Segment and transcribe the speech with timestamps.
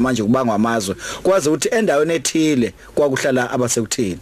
[0.00, 0.96] manje kubangwa amazwe.
[1.22, 4.18] Kwazi ukuthi endaweni ethile kwakuhlala abasekuthini?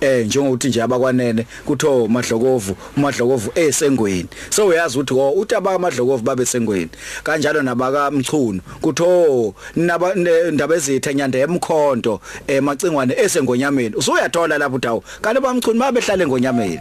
[0.00, 4.28] Eh njengokuthi nje abakwanene kutho madlokovu umadlokovu esengweni.
[4.50, 6.90] So uyazi ukuthi oh uthi abaka madlokovu babe sengweni
[7.24, 10.14] kanjalo nabaka mchunu kutho naba
[10.52, 13.94] ndaba ezithe nyanda emkhonto emacingwane esengonyameni.
[13.96, 16.80] Usuyathola lapho dawo kanti bamchunu babe hlale engonyameni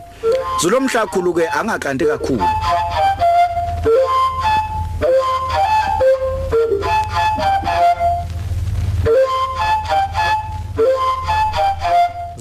[0.62, 2.44] zulomhlakhulu ke angakanti kakhulu.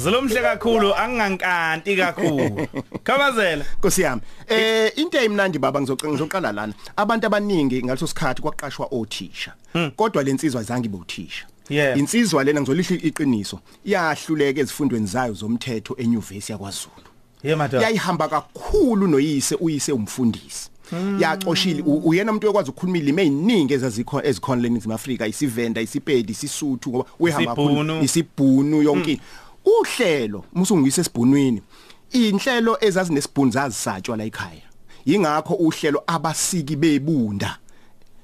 [0.04, 2.66] Zilomhle kakhulu angingankanti kakhulu.
[3.04, 3.64] Khamazela.
[3.78, 4.20] Nkosi yami.
[4.48, 6.74] Eh into eyimnandi baba ngizoqala lana.
[6.96, 9.52] Abantu abaningi ngaleso sikhathi kwaqashwa othisha.
[9.96, 11.46] Kodwa lensizwa zange ibuthisha.
[11.68, 11.98] Yeah.
[11.98, 13.60] Insizwa lena ngizolihla iqiniso.
[13.84, 17.08] Yahluleka ezifundweni zayo zomthetho eNyuvesi yakwaZulu.
[17.42, 17.82] Ye madam.
[17.82, 20.70] Yayihamba kakhulu noyise uyise umfundisi.
[21.18, 26.32] yaxoshile u- uyena umuntu oyakwazi ukukhuluma ilimi eziningi ezazikho ezikhona leni eNingizimu Afrika isivenda isipedi
[26.32, 28.02] isisuthu ngoba uyahamba Isibhunu.
[28.02, 29.20] isibhunu yonke
[29.64, 31.62] uhlelo musungiyise esibhunwini
[32.12, 34.68] inhlelo ezazinesibhunu zazisatshwa la ekhaya.
[35.06, 37.58] Yingakho uhlelo abasiki bebunda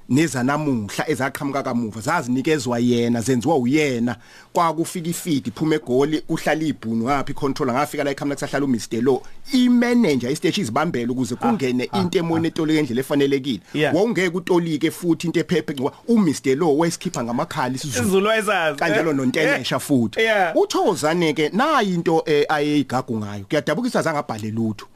[0.09, 4.15] nezanamuhla ezaqhamuka kamuva zazinikezwa yena zenziwa uyena.
[4.53, 9.21] Kwakufika ifeed iphuma egoli uhlala ibhunu ngaphi controller ngafika la ekhaya kusahlala uMr Lo.
[9.53, 13.61] Imanager isiteshi izibambela ukuze kungene into emoyeni etolike endlela efanelekile.
[13.93, 18.29] Wawungeke utolike futhi into ephephe ngoba uMr Lo wayesikhipa ngamakhala isizulu
[18.75, 20.19] kanjalo nontenesha futhi.
[20.19, 20.55] Yeah.
[20.55, 23.45] uthokozane ke nayi into eh, ayeyigagu ngayo.
[23.49, 24.87] Kuyadabukisa zange abhale lutho.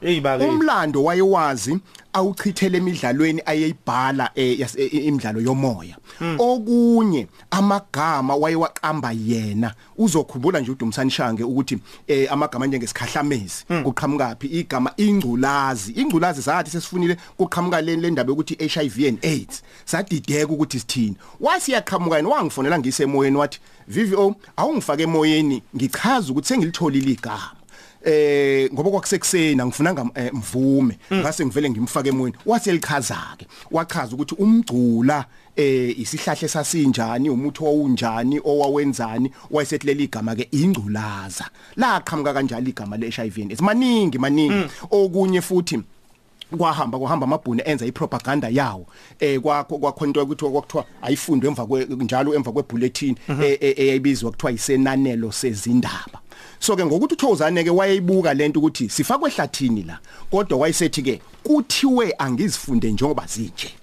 [0.48, 1.78] Umlando wayewazi
[2.12, 5.96] awuchithele emidlalweni ayeyibhala eh, eh, imidlalo yomoya.
[6.38, 9.45] Okunye amagama wayewaqamba yena
[9.98, 18.10] uzokhumbula nje uDumsanishange ukuthi eh, amagama njengesikhahlamezi kuqhamukapi igama ingculazi ingculazi sathi sesifunile kuqhamuka le
[18.10, 19.62] ndaba yokuthi HIV and AIDS.
[19.84, 21.16] Sadideka ukuthi sithini.
[21.40, 22.28] Wasiyaqhamuka yena?
[22.28, 27.52] Wangifonela ngisemoyeni wathi VVO awungifake emoyeni ngichaza ukuthi sengilitholile igama.
[28.04, 32.36] Eh ngoba kwakusekuseni angifuna ngamvume ngase ngivele ngimfake emoyeni.
[32.46, 35.24] Wathi elichaza ke wachaza ukuthi umgcula
[35.56, 41.50] eh isihlahla sasinjani umuthi owunjani owawenzani wayesethi leli igama ke ingculaza.
[41.76, 43.60] Laqhamuka kanjalo igama le HIV and AIDS.
[43.60, 44.68] Maningi maningi.
[44.90, 45.80] Okunye futhi
[46.58, 48.86] kwahamba kuhamba amabhunu enza ipropaganda yawo.
[49.20, 53.16] Eh kwakho kwakhonto ukuthi kwakuthiwa ayifundwe emva kwe njalo emva kwebulletin
[53.60, 56.15] eyayibizwa kuthiwa isenanelo sezindaba.
[56.60, 59.98] So ke ngokuthi uthozane ke wayeyibuka lento ukuthi sifakwe ehlathini la
[60.30, 63.74] kodwa wayesethi ke kuthiwe angizifunde njengoba zinje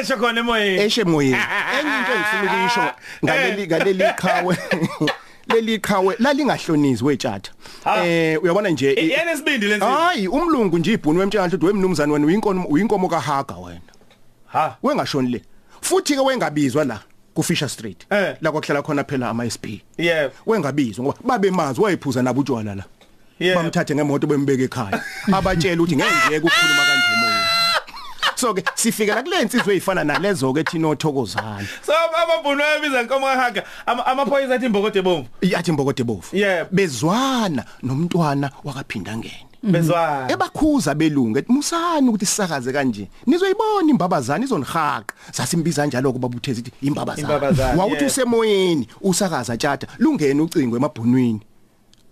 [0.00, 0.82] Esho khona emoyeni.
[0.82, 1.36] eshe moyeni
[1.80, 2.90] enye into engifuna ukuyisho
[3.24, 4.56] ngaleli ngaleli qhawe
[5.54, 7.50] leli qhawe lalingahlonizwe wetshata
[7.84, 8.06] Ha.
[8.06, 9.84] eh uyabona nje Yena isibindi lenzi.
[9.86, 13.80] hayi umlungu nje ibhunu wemtshana ukuthi wemnumzane wena uyinkomo uyinkomo kahaga wena
[14.46, 14.76] Ha.
[14.82, 15.42] wengashoni le
[15.80, 17.00] futhi ke wengabizwa la
[17.36, 18.36] ku Fisher Street Eh.
[18.40, 19.64] la kwakuhlala khona phela ama SP
[19.98, 20.30] Yeah.
[20.46, 22.84] wengabizwa ngoba babe mazi wayiphuza nabo utshwala la
[23.38, 23.56] Yeah.
[23.56, 25.02] bamthathe ngemoto bembeke ekhaya
[25.36, 27.46] abatshela ukuthi ngeke ngiyeke ukukhuluma kanje emoyeni
[28.34, 31.92] so ke sifikela kule insizwe ezifana nalezo ke thina othokozana So
[32.22, 35.28] amabhunu ayebiza inkomo kahaga ama- amaphoyisa athi imbokode bomvu.
[35.42, 36.66] yathi mbokode bofu Yeah.
[36.72, 40.30] bezwana nomntwana wakaphinda ngene Bezwana.
[40.32, 43.08] ebakhuza belungu ethi musani ukuthi sisakaze kanje.
[43.26, 48.12] Nizoyibona imbabazana izonihaqa sasimbiza njalo kuba buthezi ithi imbabazana Imbabazana, wawuthi yeah.
[48.12, 51.40] usemoyeni usakaza tshata lungene ucingo emabhunwini.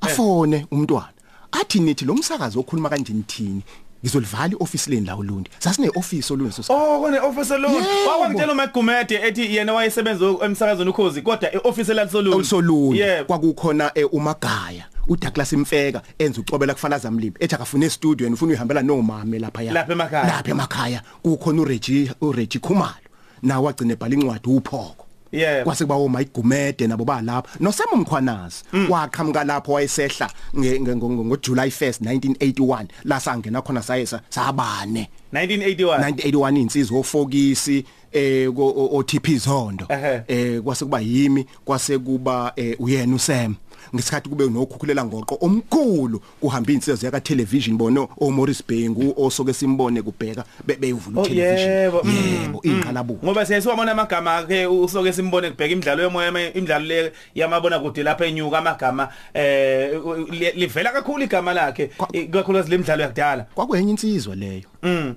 [0.01, 1.15] Afone umntwana.
[1.53, 3.63] Athi nithi lo msakazo okhuluma kanje nithini?
[4.05, 7.69] Ngizolivala ioffice leni la uLundi sasine office olundi so Oh kone officer lo.
[7.69, 8.11] Yebo.
[8.11, 12.35] Wakwangitshela uMagumede ethi yena wayesebenza emsakazweni ukhozi kodwa e-office lalisoluni.
[12.35, 13.25] olusoluni Yeah.
[13.27, 18.83] kwakukhona eh, umagaya uDouglas Mfeka enza ucobela kufalaza mlibi ethi akafuna e-studio and ufuna uyihambela
[18.83, 20.27] nomame lapha ya Lapha emakhaya.
[20.27, 22.95] lapha emakhaya kukhona uReggie uReggie Khumalo
[23.43, 25.04] nawe wagcina ebhala incwadi uphoko
[25.35, 25.65] Yeah.
[25.65, 27.49] kwase kuba oMayigumede nabo balapha.
[27.61, 35.09] Nosemo mkhwanazi waqhamuka lapho wayesehla ngo July 1st 1981 la sangena khona sayesa sabane.
[35.33, 35.99] 1981.
[35.99, 38.49] 1981 insizwa ofokisi eh
[38.93, 39.87] OTP Zondo.
[40.29, 43.55] Eh kwase kuba yimi kwase kuba eh, uyena uSam
[43.95, 50.03] ngesikhathi kube nokhukhulela ngoqo omkhulu kuhamba insizwa yaka television bono o Morris Bhengu osoke simbone
[50.03, 55.51] kubheka be- beyivula Oh, television yebo, mm, yebo iqalabu Ngoba siyasiwabona amagama akhe usoke simbone
[55.51, 60.01] kubheka imidlalo yomoya ema- imidlalo le yamabona kude lapha enyuka amagama eh
[60.31, 63.47] li- livela kakhulu igama lakhe Kwa- i- kakhulukazi lemidlalo yakudala.
[63.55, 64.69] kwakwenye insizwa leyo.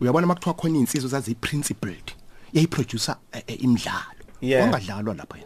[0.02, 2.12] Uyabona makuthiwa khona insizwa zazi principled
[2.54, 3.98] yayiproducer eh, eh, imidlalo.
[4.42, 4.62] Yeah.
[4.69, 5.38] kwangadlalwa lapha.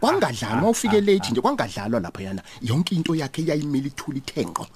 [0.00, 4.66] Kwangadlalwa mawufike late nje kwangadlalwa lapha yana yonke into yakhe yayimile ithula ithenqo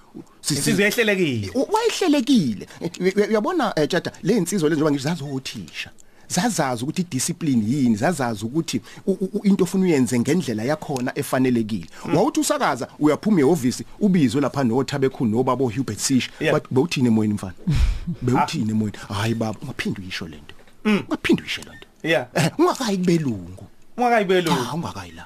[0.41, 1.51] Sisi- Insizwe ehlelekile.
[1.55, 2.67] U- wayehlelekile.
[2.81, 5.91] Eh, uy- uy- uyabona eh, tjata le insizwa lezi njengoba ngizazi othisha
[6.29, 11.87] zazazi ukuthi discipline yini zazazi ukuthi u- u- u- into ofuna uyenze ngendlela yakhona efanelekile.
[12.15, 16.31] Wawuthi usakaza uyaphuma eoffice ubizwe lapha nothabe khulu nobaba Hubert Sish.
[16.41, 16.53] Yeah.
[16.55, 17.55] bathi bewuthini emoyeni mfana?
[18.23, 18.99] Bewuthini emoyeni?
[19.09, 20.55] Hayi baba ungaphindi uyisho lento
[20.85, 22.27] ungaphindi uyisho lento Yeah.
[22.35, 23.65] eh ungakayi kubelungu
[23.97, 25.25] ungakayibelu ah ungakayi la.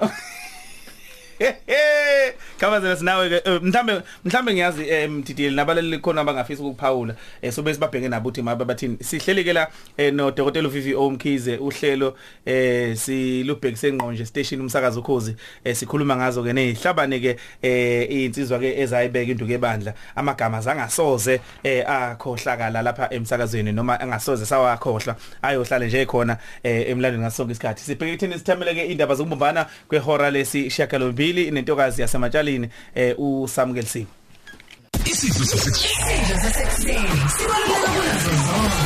[2.58, 7.80] Khabazela sinawe eh, mhlambe mhlambe ngiyazi eh, mdidili nabaleli khona abangafisa ukuphawula eh, so bese
[7.80, 8.96] babheke nabo uthi mabe bathini.
[9.00, 9.68] Sihleleke la
[10.12, 10.68] no Dr.
[10.68, 12.16] Vivi Omkhize uhlelo
[12.94, 15.36] silubhekise ngqonje station umsakazo ukhozi
[15.72, 19.94] sikhuluma ngazo ke nezihlabane ke eh insizwa ke ezayibeka induku ebandla.
[20.16, 21.40] Amagama zangasoze
[21.86, 27.82] akhohlakala lapha emsakazweni noma angasoze sawakhohlwa ayohlala nje khona emlandweni ngasonke isikhathi.
[27.84, 30.70] Sibheke ekutheni sithamele ke indaba zokubumbana kwehora lesi
[31.26, 34.06] shakalombili nentokazi yasematshalini eh uSamukelsini
[35.04, 37.08] Isidlo sasekuseni.
[37.36, 38.85] Sibaluleka kunazo zonke.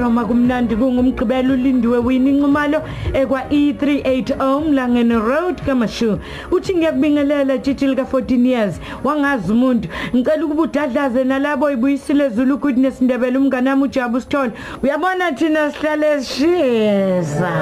[0.00, 2.82] Zemparoma kumnandi kungumgqibelo ulindiwe wini inqumalo
[3.12, 6.18] ekwa E380 Mlangeni Road kaMashu.
[6.50, 9.88] Uthi ngiyakubingelela tshitshi lika 14 years wangazi umuntu.
[10.16, 14.52] Ngicela ukuba udadlaze nalabo ibuyisile Zulu goodness Ndebele umngane wami uJabu Sithole.
[14.82, 17.52] Uyabona thina sihlale sishisa.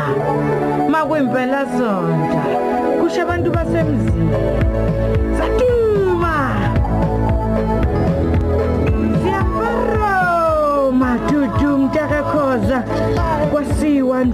[0.90, 2.43] Makwempela sonta
[3.00, 5.07] kusho abantu basemzini.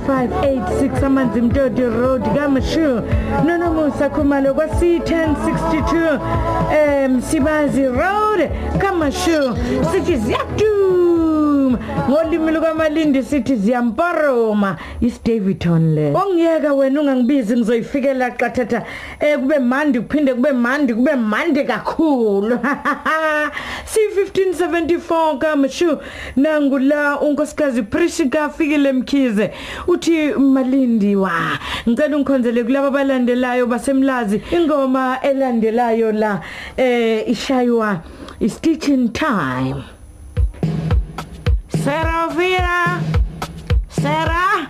[0.08, 3.00] C1586 amanzi mtoti road kamashu.
[3.46, 6.18] Nonomusa khumalo kwa C1062
[7.04, 9.56] em Sibazi road kamashu.
[9.92, 10.73] Sithi ziyaduma
[12.08, 18.84] ngolimi lukamalindi sithi ziyamparoma is Davidton le ongiyeka wena ungangibizi ngizoyifikela qathatha
[19.20, 22.56] eh kube mandi kuphinde kube mandi kube mandi kakhulu.
[23.94, 25.98] C1574 kamashu
[26.36, 29.50] nangula unkosikazi Prishika fikile mkhize.
[29.86, 31.58] Uthi malindi wa
[31.88, 34.42] ngicela ungikhonzele kulabo abalandelayo basemlazi.
[34.50, 36.40] Ingoma elandelayo la
[36.76, 38.00] eh ishaywa
[38.40, 39.93] is teaching time.
[41.84, 42.98] Serovira
[43.90, 44.68] Sera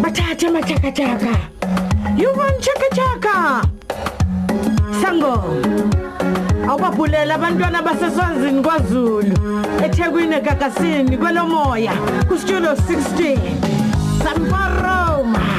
[0.00, 1.34] Bathathe machakachaka
[2.16, 3.68] You want chakachaka
[5.02, 5.42] Sango.
[6.68, 9.36] Awubabhulela abantwana baseswazini kwaZulu
[9.84, 11.92] eThekwini eGagasini kwelomoya
[12.28, 13.38] kusitulo 16
[14.22, 15.53] Samparoma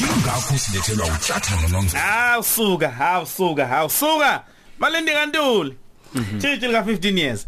[0.00, 1.96] Yingakho silethelwa uThatha noNongzo.
[1.96, 4.42] hawu suka hawu suka hawu suka
[4.78, 5.76] malindi kantuli
[6.38, 7.46] tshitshi lika 15 years.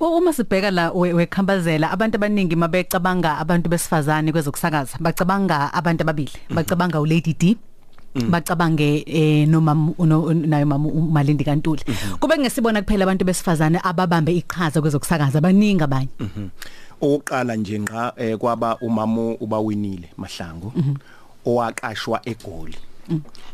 [0.00, 6.32] U- Uma sibheka la we- wekhambazela abantu abaningi mabecabanga abantu besifazane kwezokusakaza bacabanga abantu ababili.
[6.50, 7.56] Bacabanga u Lady D
[8.14, 11.80] bacabange eh noma nayo mama uMalindi kaNtuli
[12.20, 16.08] kube ngesibona kuphela abantu besifazane ababambe iqhaza kwezokusakaza baningi abanye.
[17.02, 20.72] Oqala nje nqa eh, kwaba umama ubawinile mahlangu
[21.46, 22.76] owaqashwa egoli.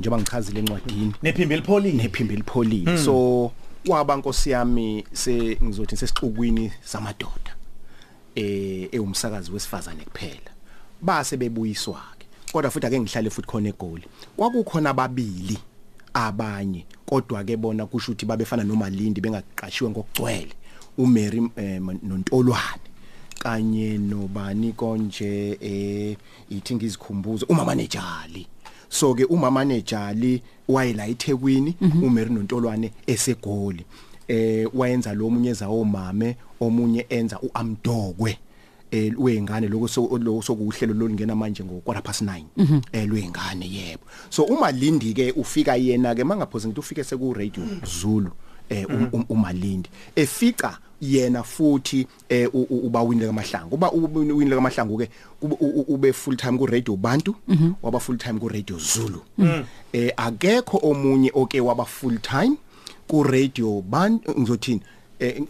[0.00, 1.14] Njengoba ngichazile encwadini.
[1.22, 2.02] Nephimbo elipholile.
[2.02, 2.98] Nephimbo elipholile.
[2.98, 3.52] So
[3.86, 7.56] waba nkosi yami se ngizothi sesixukwini samadoda
[8.34, 10.50] eh ewumsakazi wesifazane kuphela.
[11.02, 14.04] Base bebuyiswa ke kodwa futhi ake ngihlale futhi khona egoli.
[14.36, 15.58] Kwakukhona ababili
[16.14, 20.54] abanye kodwa ke bona kusho ukuthi babefana noMalindi bengaqashiwe ngokugcwele.
[20.98, 22.82] uMary eh, noNtolwane.
[23.38, 26.16] Kanye nobani konje eh
[26.50, 28.46] ithi ngizikhumbuzo umama nejali
[28.88, 33.84] so ke umama nejali wayela eThekwini uMary noNtolwane esegoli.
[34.28, 38.38] Eh wayenza lo munye zawo mame omunye enza uamdokwe
[38.90, 42.42] eh wengane lokho so lo sokuhlelo lolingena manje ngo quarter past 9
[42.92, 44.02] eh lwengane yebo.
[44.30, 48.47] So uma Lindi ke ufika yena ke mangaphoze ngithi ufike seku radio Zulu um- um-
[49.28, 49.90] umalindi.
[50.16, 53.74] Efika yena futhi eh uba winile kamahlangu.
[53.74, 55.08] Uba winile kamahlangu ke
[55.42, 57.34] ube- full time ku radio bantu
[57.82, 59.22] waba full time ku radio Zulu
[59.92, 62.56] eh akekho omunye oke waba full time
[63.08, 64.80] ku radio bantu ngizothini?
[65.20, 65.40] Eh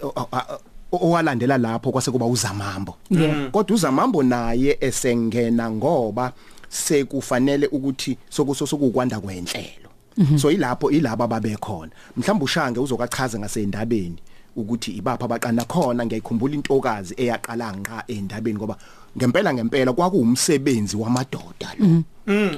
[0.93, 2.97] owalandela lapho kwase kuba uzamambo.
[3.11, 3.51] Yeah.
[3.51, 6.33] kodwa uzamambo naye esengena ngoba
[6.69, 9.88] sekufanele ukuthi sokuso sokukwanda kwenhlelo.
[10.37, 14.17] So ilapho ilabo ababekhona mhlawumbe ushange uzokachaza ngasendabeni
[14.57, 16.07] ukuthi ibapha abaqana khona.
[16.07, 18.77] Ngiyayikhumbula intokazi eyaqala nqa endabeni ngoba
[19.17, 21.87] ngempela ngempela kwakuwumsebenzi wamadoda lo.
[21.87, 22.05] Mm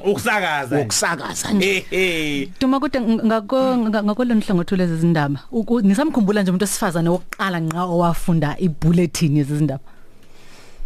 [0.04, 0.76] ukusakaza.
[0.78, 1.76] wokusakaza nje.
[1.76, 2.48] Eh eh.
[2.60, 8.56] Duma kude ngako ngakolona hlangothi lezi zindaba Uku- nisamkhumbula nje umuntu osifazane wokuqala nqa owafunda
[8.58, 9.84] ibulletin yezindaba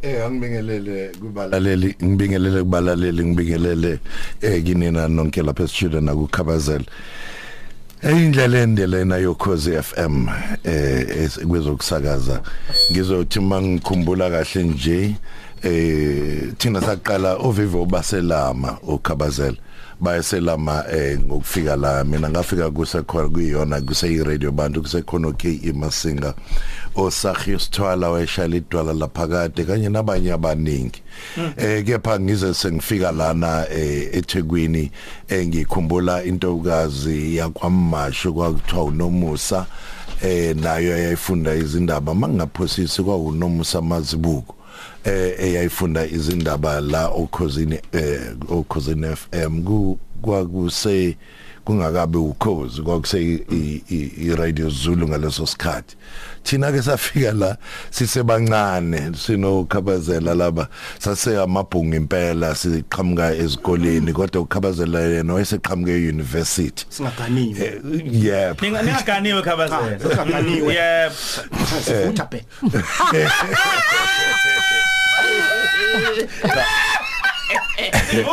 [0.04, 3.99] Eh angibingelele kubalaleli ngibingelele kubalaleli ngibingelele
[4.42, 6.84] eh kinina nonke lapha student akukhabazela
[8.02, 10.28] Eyindlela endelena yokhozi FM
[10.64, 12.42] eh kwezokusakaza.
[12.92, 15.16] Ngizothi mangikhumbula kahle nje
[15.62, 19.56] eh thina saqala ovivo baselama ukhabazela
[20.04, 26.34] bayeselama eh ngokufika la mina ngafika kusekhona kuyiyona kuse radio bantu kusekhona okay imasinga
[26.96, 31.02] osakhi sithwala wayeshala idwala laphakade kanye nabanye abaningi.
[31.56, 34.90] Eh kepha ngize sengifika lana eh eThekwini
[35.28, 39.66] engikhumbula intokazi yakwaMasho kwakuthiwa uNomusa
[40.23, 42.14] eh nayo yayifunda izindaba.
[42.14, 44.54] Mangingaphosisi kwawunomusa mazibuko.
[45.04, 51.16] Eh eyayifunda izindaba la okhosini eh okhosini FM ku kwakuse
[51.64, 53.18] kungakabe ukhozi kwakuse
[53.50, 55.97] i radio Zulu ngaleso sikhathi.
[56.44, 57.56] Thina ke safika la
[57.90, 60.68] sisebancane sinokhabazela laba
[60.99, 66.85] sase amabhungu impela siqhamuka ezikoleni kodwa ukhabazela yena wayeseqhamuke euniversity.
[66.88, 67.80] Singaganiwe.
[68.12, 69.99] Yeah Ninga ningaganiwe khabazela.
[70.00, 70.75] singaganiwe.
[70.75, 71.12] Yep.
[71.85, 72.44] sivutha be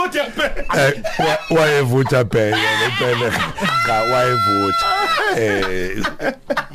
[0.05, 0.19] Uthe
[0.77, 2.80] Eh, wa- wayevutha phela lempela
[3.85, 4.87] ka wayevutha
[5.37, 6.03] eh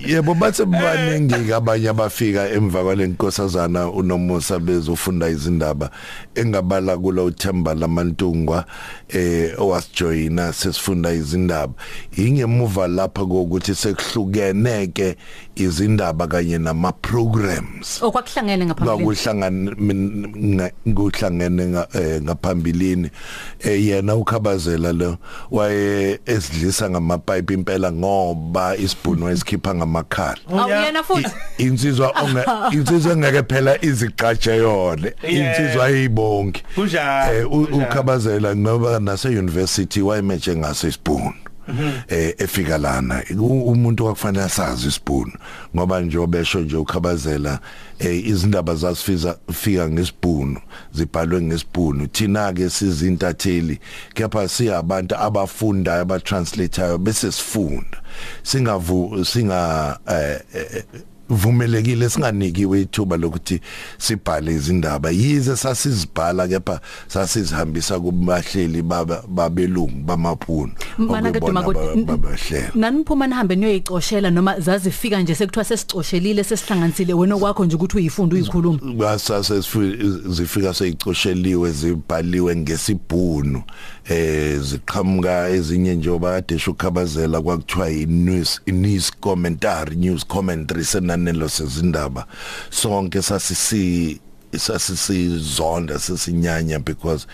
[0.06, 5.90] yebo bathe baningi abanye abafika emva kwalenkosazana unomusa bezofunda izindaba
[6.34, 8.64] engabala kulo uThemba lamantungwa
[9.08, 11.72] eh owasijoyina sesifunda izindaba.
[12.16, 15.16] Ingemuva lapha kokuthi sekuhlukeneke
[15.56, 23.10] izindaba kanye nama programs okwakuhlangene ngaphambili kwakuhlangana kuhlangene eh, ngaphambilini.
[23.60, 25.16] Eh, yena ukhabazela lo
[25.50, 31.26] waye esidlisa ngamapipe impela ngoba isibhuno esikhipha ngamakhala awuyena futhi.
[31.58, 32.42] I- insizwa onge
[32.76, 35.58] insizwa engeke phela iziqatshe yona Yeah.
[35.60, 37.76] insizwa ayibonke Kunjalo, eh u- kunjalo.
[37.86, 41.32] ukhabazela ngoba nase university wayemeje ngase isibhuno
[42.08, 45.32] eh efika lana umuntu wakufanele asazi isibhuno
[45.76, 47.60] ngoba nje besho nje ukhabazela
[47.98, 50.60] eh izindaba zasifika fika ngesibhuno
[50.92, 53.80] zibhalwe ngesibhuno thina ke sizintatheli
[54.14, 58.02] kepha siyabantu abafundayo abatranslatayo bese sifunda.
[58.42, 60.84] Singavu singa eh, eh,
[61.28, 63.60] vumelekile singanikiwe ithuba lokuthi
[63.98, 65.10] sibhale izindaba.
[65.10, 70.04] Yize sasizibhala kepha sasizihambisa kubahleli baba- babelungu
[71.60, 71.72] aba-
[72.06, 78.36] babahlela naniphuma nihambe niyoyicoshela noma zazifika nje sekuthiwa sesicoshelile sesihlanganisile wena okwakho nje ukuthi uyifunda
[78.36, 78.78] uyikhuluma?
[78.98, 79.60] Basase
[80.28, 83.62] zifika seyicosheliwe zibhaliwe ngesibhunu
[84.08, 90.84] eh ziqhamuka ezinye njengoba kade shukhabazela kwakuthiwa i-news news commentary news commentary
[91.16, 92.26] senanelo sezindaba
[92.70, 94.20] sonke sasisi
[94.56, 97.26] sasisizonda sesinyanya because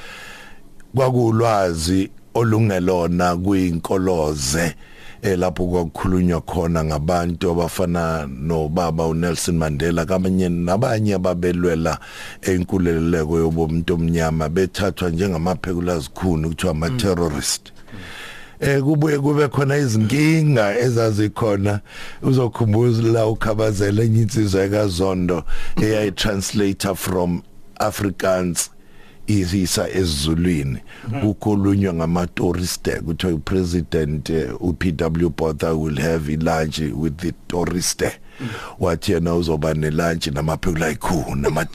[0.95, 4.75] kwakulwazi olungelona kuyinkoloze
[5.23, 11.99] eh lapho kwakukhulunywa khona ngabantu abafana nobaba uNelson Mandela kamanye nabanye ababelwela
[12.43, 17.72] enkuleleko yobomuntu omnyama bethathwa njengamaphekulazi khulu kuthiwa ama terrorist
[18.63, 21.81] eh kubuye kube khona izinkinga ezazikhona.
[22.23, 25.45] Uzokhumbula ukhabazela enye insizwa kaZondo
[25.83, 27.43] eyayi translator from
[27.79, 28.71] Afrikaans
[29.27, 30.79] isisa esizulwini
[31.21, 38.05] kukhulunywa ngama tourist kuthiwa president uPW Botha will have lunch with the tourist
[38.81, 41.67] wathi yena uzoba ne lunch namaphekula ikhulu nama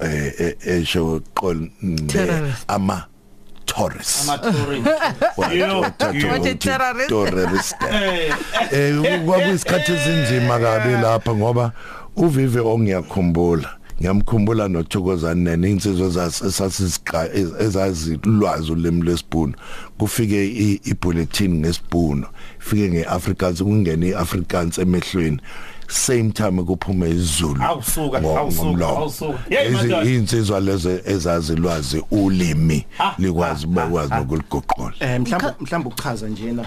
[0.00, 1.68] eh, eh, esho qol
[2.06, 2.64] Terrorist.
[2.68, 3.04] ama
[3.66, 4.82] tourists Amatori.
[5.58, 7.08] Yo, Wathi terrorist.
[7.08, 7.76] terrorist
[8.72, 11.72] eh kwakuyisikhathi esinzima kabi lapha ngoba
[12.16, 13.70] uvive ongiyakhumbula.
[14.00, 17.28] Ngiyamkhumbula nothokozana nene insizwe zasasisiqa
[17.60, 19.54] ezazi ulwazi ulimi lesibhunu
[19.98, 20.46] kufike
[20.84, 22.26] ibulletin ngesibhunu
[22.58, 25.40] fike ngeAfrikaans kungena iAfrikaans emehlweni.
[25.88, 28.96] Same time kuphume isiZulu Awusuka, ngo- awusuka, ngomlomo.
[28.98, 29.38] awusuka.
[29.50, 30.02] Yey, Izi- madoda.
[30.10, 34.20] insizwa lezo ezazi lwazi ulimi Ah, likwazi ah, bakwazi ah, ah.
[34.20, 36.66] nokuligoqola eh mhlawumbe mhlawumbe ukuchaza njena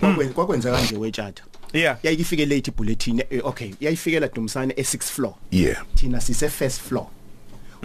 [0.00, 1.42] kwakwen- kwakwenza kanje wetshata.
[1.72, 1.98] Yeah.
[2.02, 5.34] yayifike late bulletin eh, okay yayifikela Dumisane e6 floor.
[5.50, 5.84] Yeah.
[5.94, 7.06] Thina sise first floor.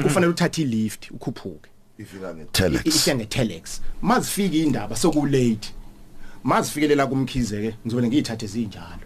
[0.04, 1.70] Kufanele uthathe ilift ukhuphuke.
[2.00, 2.86] Ifika ngetelex.
[2.86, 3.82] Ifike ngetelex.
[4.02, 5.74] Mazifika indaba soku late
[6.44, 9.03] mazifikelela kumkhize ke ngizobele ngiyithathe zinjalo.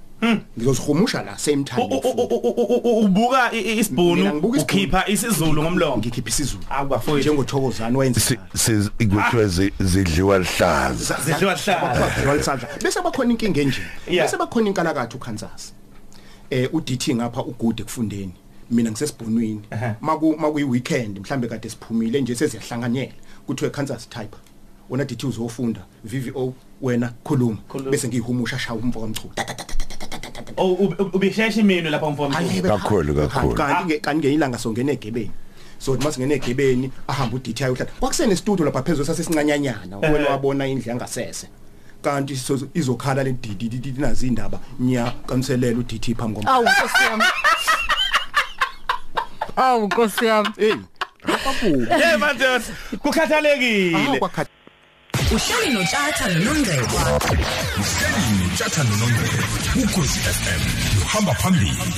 [0.58, 4.24] Ngizozihumusha la same time U- u- u- u- u- u- ubuka i- i- Mina isibhunu
[4.26, 4.62] ngibuka isibhunu.
[4.64, 5.98] ukhipha isizulu ngomlomo.
[5.98, 6.64] ngikhipha isizulu.
[6.70, 7.30] Awu, bafowethu.
[7.30, 11.18] njengothokozana wayenza Si- si- ikuthiwe zi- zidliwa lihlaza.
[11.26, 13.82] Zidliwa hlaza Jwalisandla bese bakhona inkinga enje.
[14.08, 14.26] Yeah.
[14.26, 15.74] bese bakhona inkalakatha uKansas.
[16.50, 18.34] Eh uDT ngapha ugude kufundeni
[18.72, 19.94] mina ngisesibhonweni Ehhe.
[20.02, 23.12] maku makuyi weekend mhlambe kade siphumile nje seziyahlanganyela.
[23.48, 24.36] Kuthiwe Kansas type
[24.90, 25.86] wona DT uzofunda.
[26.04, 27.58] VVO wena khuluma.
[27.68, 27.92] Khuluma.
[27.92, 29.34] bese ngiyihumusha shawa umfoko kamchulu
[30.58, 33.54] Oh, ub- ubisheshe imino lapha mfowethu Kakhulu, kakhulu.
[33.56, 35.32] kanti ke kanti ngeilanga songena egebeni
[35.80, 40.12] so uma singena egebeni ahamba uDT ayohlala kwakusene studio lapha phezulu sasesincanyanyana Eh.
[40.14, 41.48] wena wabona indlu yangasese.
[42.02, 44.60] Kanti so- izokhala le didi nazi indaba.
[44.80, 47.24] Nya kamselela uDT phambi kwam awu nkosi yami.
[49.56, 50.50] Awu nkosi yami.
[50.58, 50.74] Hey
[51.24, 52.64] akabuka Eh Matheus
[53.02, 53.96] kukhathalekile.
[53.98, 54.52] Ah kwakhathi
[55.32, 56.98] Uhleli notshatha nonongcebo.
[57.82, 59.44] Uhleli notshathana nongcebo
[59.84, 60.62] ukhosi FM
[61.02, 61.94] uhamba phambili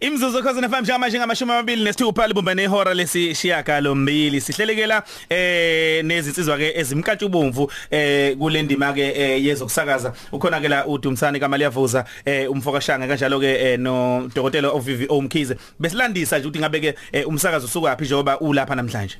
[0.00, 6.72] Imzuzu khosana FM njama njengamashumi amabili nesithupha libumba nehora lesishiyaga lombili sihlelekela eh nezinsizwa ke
[6.76, 13.40] ezimkatshubomvu eh kule ndima ke eh, yezokusakaza ukhona ke la uDumsani kamaliyavuza eh umfokashanga kanjalo
[13.40, 18.40] ke eh, no dokotela oVVO Mkhize besilandisa nje ukuthi ngabe ke eh, umsakazo usukapi njengoba
[18.40, 19.16] ulapha namhlanje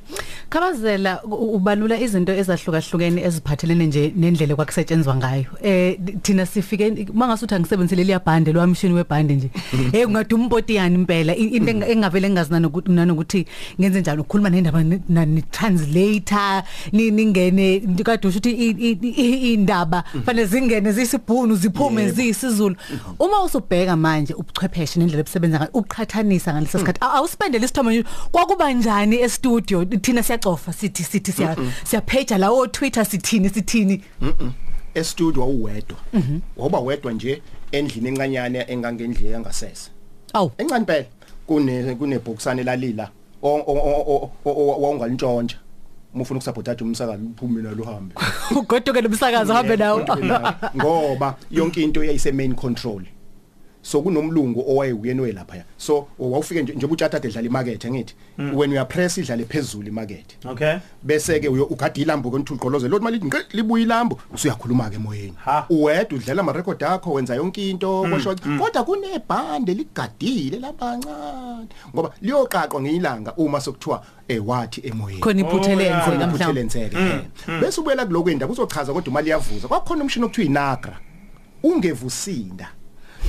[0.50, 5.44] Khabazela u- ubalula izinto ezahlukahlukene eziphathelene nje nendlela kwakusetshenzwa ngayo.
[5.62, 9.50] Eh thina sifike mangasuthi angisebenzisele liya bhande lwamshini webhande nje.
[9.92, 13.46] Eh kungaduma impoti yani impela i- into enga- engavele ngazina nokuthi nanokuthi
[13.80, 18.98] ngenze njalo ukukhuluma nendaba ni- na- ni translator ni- ningene kade usho ukuthi i- i-
[19.02, 22.76] i- indaba fanele zingene zisibhunu ziphume ziyisizulu.
[23.18, 27.00] Uma usubheka manje ubuchwepheshe nendlela ebusebenza ngayo uqhathanisa ngaleso sikhathi.
[27.00, 32.50] Aw- awusipendele isithombe nje kwakuba njani e studio thina siyacofa sithi sithi siya siyapheja la
[32.50, 33.48] o Twitter sithini?
[33.48, 34.02] Sithini
[34.94, 35.96] e studio awuwedwa
[36.56, 39.90] woba wedwa nje endlini encanyane engangendli yangasese
[40.32, 41.06] awu encane phela
[41.47, 43.11] kune kunebhokisana lalila.
[44.44, 45.56] Wawungalintshontsha
[46.14, 48.14] uma ufuna ukusupporta umsakazi uphume nalo uhambe
[48.56, 50.00] ugoduke nomsakazo hambe nawo
[50.76, 53.02] ngoba yonke into yayise main control.
[53.82, 58.14] So kunomlungu owayewuyena welapha so wawufike nje njengoba utshata edlala imarket ngithi
[58.54, 60.76] when uya press idlale phezulu imarket okay.
[61.02, 64.21] Bese ke ugada ilambo konthi uqoloze lo mali ngqe libuya ilambo.
[64.34, 65.34] Usuyakhuluma ke emoyeni.
[65.45, 65.67] Ha.
[65.71, 72.82] uwedwa udlela ama record akho wenza yonke into kwasho kodwa kunebhande ligadile labancane ngoba liyoqaqwa
[72.82, 75.21] ngilanga uma sokuthiwa eh wathi emoyeni.
[75.21, 76.08] Khona iphuthe Oh, yeah.
[76.08, 77.28] lenze namhlanje namhlanje
[77.60, 80.99] bese ubuyela kuloko indaba uzochaza kodwa imali yavuza kwakhona umshini okuthiwa inagra.
[81.62, 82.69] Ungevusinda.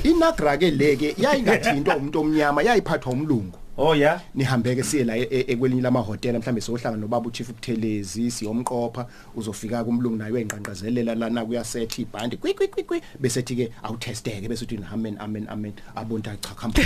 [0.04, 3.59] Inagra ke leke yayingathintwa umuntu omnyama yayiphathwa umlungu.
[3.82, 4.20] Oh yeah.
[4.34, 9.84] Nihambeke siye la e- e- ekwelinye lama hotel mhlambe sohlanga nobaba uchief ubuthelezi siyomqopha uzofika
[9.84, 14.64] kumlungu nayo enqanqazelela lana kuyasetha ibhandi kwi kwi kwi kwi bese thi ke awutesteke bese
[14.64, 15.72] uthi amen amen amen.
[15.96, 16.82] Abonta cha khamba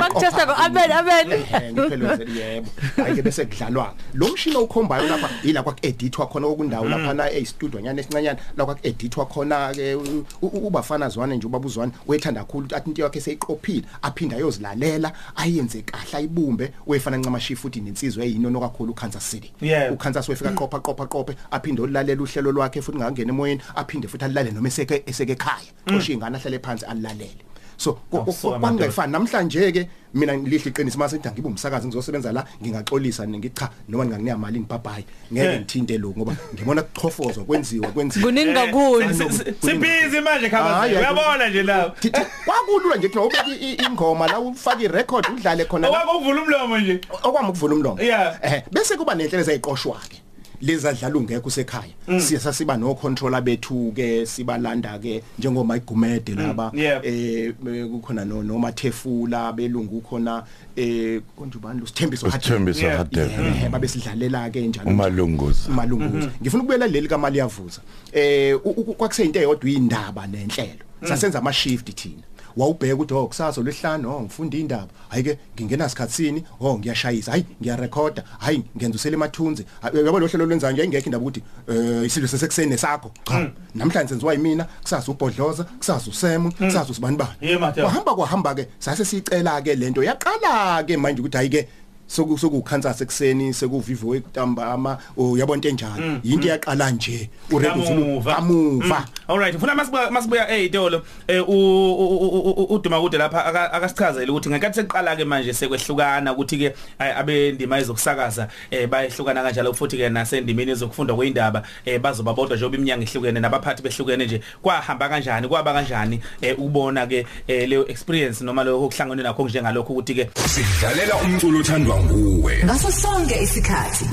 [0.00, 1.26] bakutesta ko amen amen.
[1.72, 2.68] ngipheleze yebo.
[3.04, 7.44] Ayike bese kudlalwa lo mshini okhombayo lapha ila kwa edithwa khona okundawo lapha na e
[7.44, 11.92] studio nyane esincanyana la kwa edithwa khona ke u- u- ubafana zwane nje ubaba uzwane
[12.06, 16.13] wethanda kakhulu athi into yakhe seyiqophile aphinda ayozilalela ayenze kahle.
[16.16, 19.52] Ayibumbe wefana ncama shift futhi nensizwe eyinono kakhulu uKansas City.
[19.60, 19.92] Yeah.
[19.92, 24.50] uKansas wefika qopha qopha qophe aphinde olalela uhlelo lwakhe futhi ngangena emoyeni aphinde futhi alale
[24.50, 25.70] noma eseke eseke ekhaya.
[25.86, 30.98] Xosha ingane ahlale phansi alilalele so ku- ku- Awusuka, kwangefani namhlanje ke mina lihle iqiniso
[30.98, 35.58] mase ngithi ngibe umsakazi ngizosebenza la ngingaxolisa ngicha noma ngingakunika imali ngibhabhayi ngeke Eh.
[35.60, 38.24] ngithinte lo ngoba ngibona kuchofozwa kwenziwa kwenziwa.
[38.26, 39.14] Kuningi kakhulu.
[39.14, 43.50] Si- si- sibhizi manje Hayi, khabazi hayi, uyabona nje lawo Thithi, kwakulula nje kuthi ubeke
[43.50, 46.02] i- i- ingoma la ufake irecord udlale khona la.
[46.04, 47.00] Okwakuvula umlomo nje.
[47.22, 48.02] Okwami ukuvula umlomo.
[48.02, 48.38] Yeah.
[48.42, 50.16] eh bese kuba nenhlelo ezayiqoshwa ke
[50.62, 51.92] lezadlala ungekho usekhaya.
[52.20, 57.00] Siya sasiba no controller bethu ke sibalanda ke njengoma igumede laba yeah.
[57.04, 60.44] eh eh, kukhona no nomathefula belungu khona
[60.76, 61.86] eh konje ubani lo?
[61.86, 62.98] Sithembiso Usithembiso Yeah.
[62.98, 63.32] Hadebe.
[63.64, 64.90] Eh babe sidlalela ke njalo.
[64.90, 65.68] Umalunguza.
[65.68, 66.30] Umalunguza.
[66.42, 67.80] Ngifuna ukubuyela leli kamali yavuza
[68.12, 70.84] eh u- u- kwakuseyinto eyodwa indaba nenhlelo.
[71.08, 72.22] Sasenza ama shift thina.
[72.56, 74.88] Wawubheka ukuthi oh kusasa lesihlanu oh ngifunda indaba.
[75.08, 77.30] Hayi ke ngingena sikhatsini oh ngiyashayisa.
[77.30, 78.24] Hayi ngiyarekhoda.
[78.38, 80.84] Hayi ngenza usele emathunzi Hayi, uyabo lo hlelo lwenza nje?
[80.84, 84.64] Ingekho indaba ukuthi eh isidlo sesekuseni sakho cha namhlanje senziwa yimina.
[84.64, 87.30] Kusasa ubhodloza kusasa usemu kusasa usibani bani?
[87.40, 87.84] Yeah, Mateo.
[87.84, 90.02] kwahamba kwahamba ke sase sicela ke lento.
[90.02, 91.68] Yaqala ke manje ukuthi hayi ke
[92.06, 96.20] soku sokukhansa sekuseni sekuvivo ekutambama uyabona into enjalo?
[96.22, 97.30] Into iyaqala nje.
[97.50, 98.34] Kamuva.
[98.34, 98.98] kamuva.
[98.98, 99.04] Mm.
[99.28, 104.32] Alright, ufuna masibuya masibuya ezitolo eh u- u- u- u- uduma kude lapha aka- akasichazela
[104.32, 110.08] ukuthi ngekathi seqala ke manje sekwehlukana ukuthi ke abendima ezokusakaza eh bayehlukana kanjalo futhi ke
[110.08, 114.40] nasendimeni ezokufunda kweindaba eh bazoba bodwa njengoba iminyango ihlukene nabaphathi behlukene nje.
[114.62, 115.48] Kwahamba kanjani?
[115.48, 120.30] Kwaba kanjani eh ubona ke eh, leyo experience noma lokho kuhlangene nakho njengalokho ukuthi ke
[120.48, 122.58] sidlalela umculo othandwa nguwe.
[122.64, 124.04] Ngaso sonke isikhathi.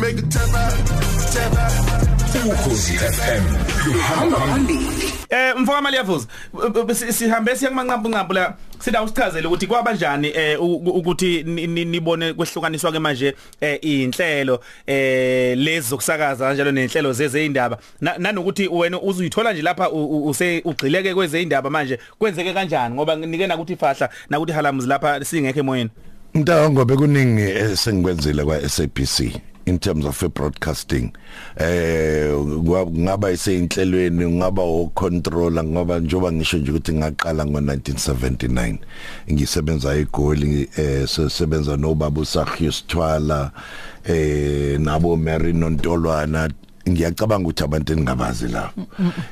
[2.48, 3.44] Ukhosi FM
[4.02, 5.14] hamba phambili.
[5.30, 6.28] Eh mfoka mali yavuza
[6.74, 10.76] B- b- si- sihambe siya kumanqampu nqampu la sida usichazele ukuthi kwaba njani eh u-
[10.76, 17.14] u- ukuthi ni- ni- nibone kwehlukaniswa ke manje eh inhlelo eh lezi zokusakaza kanjalo nenhlelo
[17.14, 22.96] zezindaba Na- nanokuthi wena uzuyithola nje lapha u- u- use ugcileke kwezindaba manje kwenzeke kanjani?
[22.96, 25.90] Ngoba nike nakuthi fahla nakuthi halamuzi lapha singekho emoyeni.
[26.34, 31.12] Mntawo ngobe kuningi esengikwenzile kwa SABC in terms of broadcasting
[31.58, 32.32] eh
[32.66, 38.76] kwa- ngaba iseinhlelweni ngaba o controller ngoba njoba ngisho nje ukuthi ngaqala ngo1979
[39.32, 43.52] ngisebenza eGoli eh sebenza nobaba uSagius Thwala
[44.06, 46.50] eh nabo Mary Nontolwana
[46.92, 48.72] ngiyacabanga ukuthi abantu engingabazi la.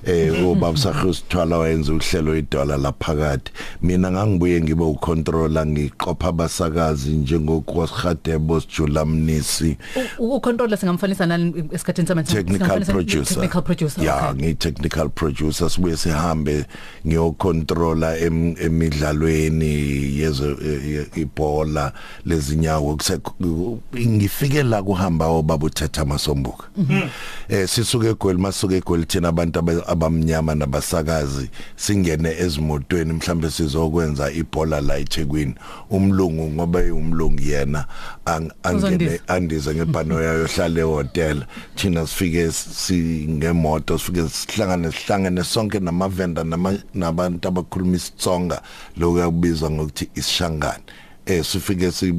[0.05, 8.59] Eh ubaba Sakhus Thwala wayenza uhlelo idola laphakathi mina ngangibuye ngibe ucontroller ngiqopha abasakazi njengokwaShadebo
[8.61, 9.77] Sijulamnisi
[10.19, 13.25] ucontroller singamfanisa nani esikhathini samanje technical Singamfanisa- producer.
[13.35, 14.41] Technical producer yeah okay.
[14.45, 15.69] ngi technical producer.
[15.69, 16.65] Sibuye sihambe
[17.07, 19.65] ngiyocontroller em- emidlalweni
[20.19, 21.93] yezo e- e- ibhola
[22.25, 22.95] lezinyawo.
[22.95, 23.19] Kuse-
[24.07, 26.63] ngifike la kuhamba obaba uthetha masombuka.
[27.49, 34.81] Eh sisuke eGoli masuke eGoli thina abantu aba- abamnyama nabasakazi singene ezimotweni mhlambe sizokwenza ibhola
[34.81, 35.55] la eThekwini.
[35.89, 37.85] Umlungu ngoba eyumlungu yena
[38.25, 41.43] ang- angene andize ngebhano yayo hlale hotel
[41.75, 48.61] thina sifike singemoto sifike sihlangane sihlangane sonke namavenda nama- nabantu abakhuluma isitsonga.
[48.97, 50.83] Lokuyabizwa ngokuthi isishangane.
[51.25, 52.13] Eh sifike si si-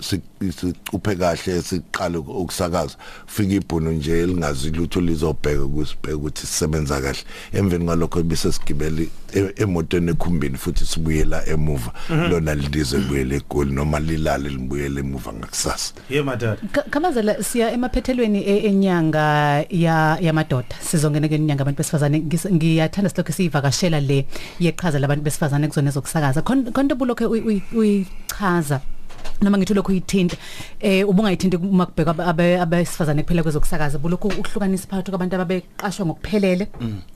[0.00, 2.96] sicuphe kahle siqale ukusakaza.
[3.26, 7.18] Fika ibhono nje elingazi lutho lizobheka kusibheka ukuthi sisebenza kahle.
[7.52, 9.02] Emveni kwalokho bese sigibela
[9.34, 11.92] e- emotweni ekhumbini futhi sibuyela emuva.
[12.30, 15.94] Lona lidize libuyele egoli noma lilale libuyele emuva ngakusasa.
[16.10, 20.76] Ye madod Ka- Kamazela siya emaphethelweni e- enyanga ya yamadoda.
[20.80, 22.18] Sizongena ke inyanga abantu besifazane.
[22.20, 24.26] Ngis- ngiyathanda silokho sivakashela le
[24.60, 28.80] yeqhaza labantu besifazane kuzona zokusakaza konke bulokho uyichaza.
[29.42, 30.36] Noma ngithi lokho uyithinta
[30.80, 36.68] eh ubungayithinti uma kubheka aba- abe- abesifazane kuphela kwezokusakaza bulokho uhlukanisa phakathi kwabantu ababeqashwa ngokuphelele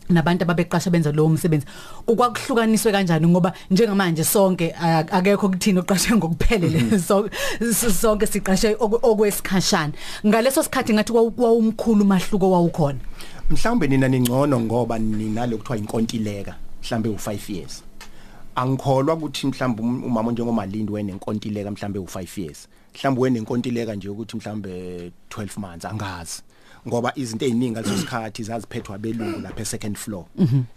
[0.08, 1.66] nabantu ababeqasha benza lowo msebenzi.
[2.06, 3.26] Ukwakuhlukaniswe kanjani?
[3.26, 7.28] Ngoba njengamanje sonke a- akekho kuthina oqashwe ngokuphelele So-
[7.60, 9.92] s- sonke siqashe oku- okwesikhashana.
[10.26, 12.98] Ngaleso sikhathi ngathi kwawu- kwawumkhulu mahluko wawukhona.
[13.50, 17.82] Mhlawumbe nina ningcono ngoba ninalo kuthiwa inkontileka mhlambe u5 years.
[18.54, 22.68] Angikholwa ukuthi mhlawumbe um- umama njengomalindi wenenkontileka mhlawumbe u5 years.
[22.94, 26.42] Mhlawumbe wenenkontileka nje ukuthi mhlawumbe 12 months angazi.
[26.88, 30.24] Ngoba izinto eziningi ngaleso sikhathi zaziphethwa belungu lapha e-second floor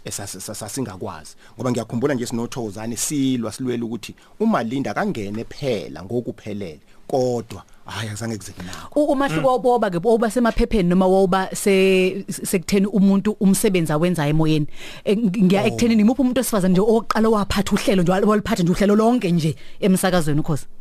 [0.04, 6.80] esasingakwazi ngoba ngiyakhumbula nje sinothozane silwa silwela ukuthi umalinda akangene phela ngokuphelele.
[7.08, 7.62] Kodwa.
[7.88, 13.36] Hayi azange kuzeke nakho U- umahluko woba ke woba semaphepheni noma woba se sekutheni umuntu
[13.40, 14.66] umsebenzi awenza emoyeni.
[15.04, 18.94] Eh, ng- ngiya ekutheni imuphi umuntu osifazana nje oqala waphatha uhlelo nje waliphatha nje uhlelo
[18.96, 20.66] lonke nje emsakazweni ukhosi?
[20.66, 20.77] U- u- u-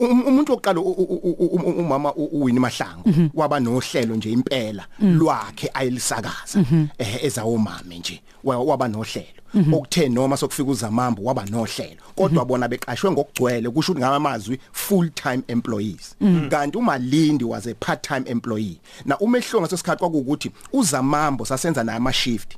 [0.00, 6.64] umuntu oqala umama uWinnie Mahlangu waba nohlelo nje impela lwakhe ayelisakaza.
[6.98, 9.40] Eh ezawomame nje wa- waba nohlelo.
[9.72, 12.02] Okuthe noma sokufika uzamambo waba nohlelo.
[12.16, 16.16] Kodwa bona beqashwe ngokugcwele kusho ukuthi ngamazwi full time employees.
[16.50, 18.80] Kanti umalindi was a part time employee.
[19.04, 22.56] Na umehlonga sesikhathi kwakukuthi uzamambo sasenza naye ama shift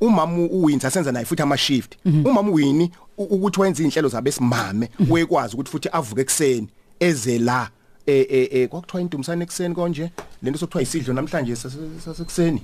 [0.00, 1.94] umama uWinnie sasenza naye futhi ama shift.
[2.06, 6.68] Umama uWinnie u- ukuthi wenza inhlelo zabesimame wekwazi ukuthi futhi avuke ekseni
[7.00, 7.70] eze la
[8.06, 10.10] eh eh eh kwakuthiwa intumisane ekseni konje?
[10.42, 12.62] Lento sokuthiwa isidlo namhlanje sase- sasekuseni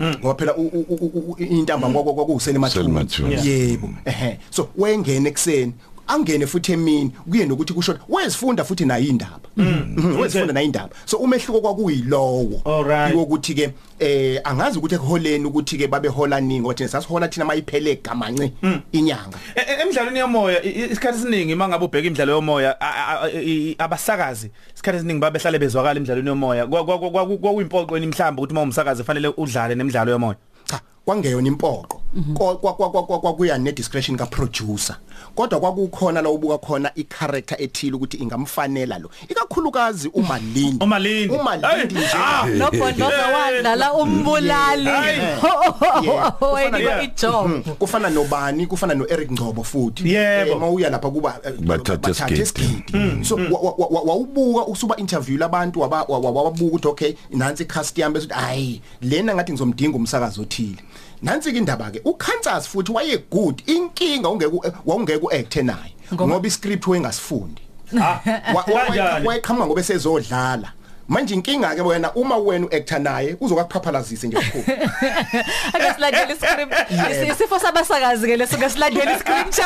[0.00, 2.88] ngoba phela u- u- u- u- intamba kwakuseni Seli mathunga.
[2.88, 3.36] Mathunga.
[3.40, 3.88] yebo.
[4.04, 4.38] Ehe.
[4.50, 5.72] So wengene ekseni
[6.06, 9.48] angene futhi emini kuye nokuthi kusho wezifunda futhi nayo indaba.
[9.56, 10.90] Mhm, wezifunda nayo indaba.
[11.04, 12.60] So umehluko kwakuyilowo.
[12.64, 13.14] Alright.
[13.14, 18.52] ukuthi ke eh angazi ukuthi eholeni ukuthi ke babehola ningi ngoba sasihola thina mayiphele gamanci
[18.92, 19.38] inyanga.
[19.54, 23.30] E- e- emidlalweni yomoya i- i- isikhathi esiningi mangabe ubheka imidlalo yomoya a- a- a-
[23.30, 26.66] i- i- abasakazi isikhathi esiningi babehlale bezwakala emidlalweni yomoya.
[26.66, 30.36] Kwa- kwa- kwa- kwa- kwakuyimpoqweni mhlamba ukuthi uma umsakazi fanele udlale nemidlalo yomoya?
[30.64, 32.00] Cha kwangeyona impoqo
[32.34, 34.96] Kwa- kwa- kwa- kwa- kwa- kwakuya ne discretion ka producer
[35.34, 41.34] kodwa kwakukhona la ubuka khona i character ethile ukuthi ingamfanela lo ikakhulukazi uMalindi uMalindi.
[41.34, 42.46] uMalindi Hey, nje ah.
[42.46, 46.42] nogondoza wadlala umbulali Yeah.
[46.52, 47.74] wayenikwa ijob Mhm.
[47.74, 50.50] kufana nobani kufana noEric Ngcobo futhi Yebo.
[50.52, 52.42] Eh, mawuya lapha kuba eh, Bathatha bathatha isigidi.
[52.42, 53.24] isigidi.
[53.24, 57.64] so wa- wa- wa- wawubuka usuba interview labantu waba- wa- wa- wababuka ukuthi okay nansi
[57.64, 60.76] cast yami bese hayi lena ngathi ngizomdinga umsakazo othile
[61.22, 66.86] nansi ke indaba ke uKansas futhi waye good inkinga ungeke wawungeke uact naye ngoba iscript
[66.86, 67.62] wengasifundi
[68.02, 68.18] Ah,
[68.66, 69.26] kanjani?
[69.28, 70.72] wayeqhamuka ngoba esezodlala.
[71.08, 74.64] Manje inkinga ke wena uma wena uactor naye uzokaphaphazisa nje kakhulu
[75.74, 76.90] ake silandele iscript.
[76.90, 79.56] Isi- isifo sabasakazi ke leso ke silandele iscript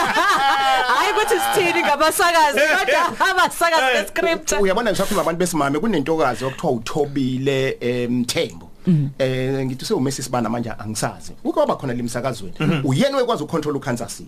[0.96, 8.69] hayi ukuthi sithini ngabasakazi kodwa abasakazi bescript uyabona ngisakhuluma abantu besimame kunentokazi okuthiwa uthobile emthembo
[9.18, 11.32] eh ngithi sewumesi sibana manje angisazi.
[11.44, 14.22] Uke waba khona limsakazweni uyena wekwazi ucontrol uKansas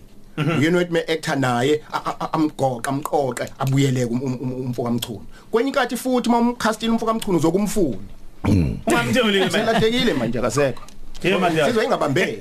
[0.59, 5.25] uyena wethi me-actor naye a- a- a- amgoqa amqoqe abuyeleke um- um- um- umfoka mchunu.
[5.51, 7.97] Kwenye inkathi futhi uma umcastile umfoka mchunu uzokumfuni
[8.43, 9.49] Ungamtholi ke manje.
[9.57, 10.63] selahlekile manje akasekho.
[10.63, 10.92] Yebo manje.
[11.21, 12.37] Sizwe ingabambeki.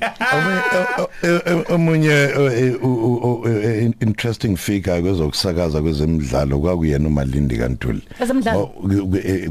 [1.69, 2.29] Omunye
[4.01, 8.03] interesting figure kwezokusakaza kwezemidlalo kwakuyena uMalindi Kantuli.
[8.21, 8.67] Ezemidlalo?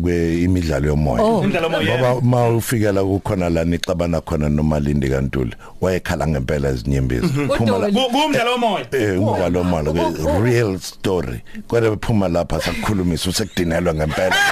[0.02, 1.44] kwe imidlalo yomoya.
[1.44, 1.98] Indlela moya.
[1.98, 7.28] ngoba uma ufikela kukhona la nixabana khona noMalindi Kantuli wayekhala ngempela ezinyembezi.
[7.28, 8.86] Phuma la Ku- Kumdlalo womoya.
[8.92, 11.42] eh umdlalo womoya ke real story.
[11.68, 14.36] Kodwa bephuma lapha sakukhulumisa usekudinelwa ngempela.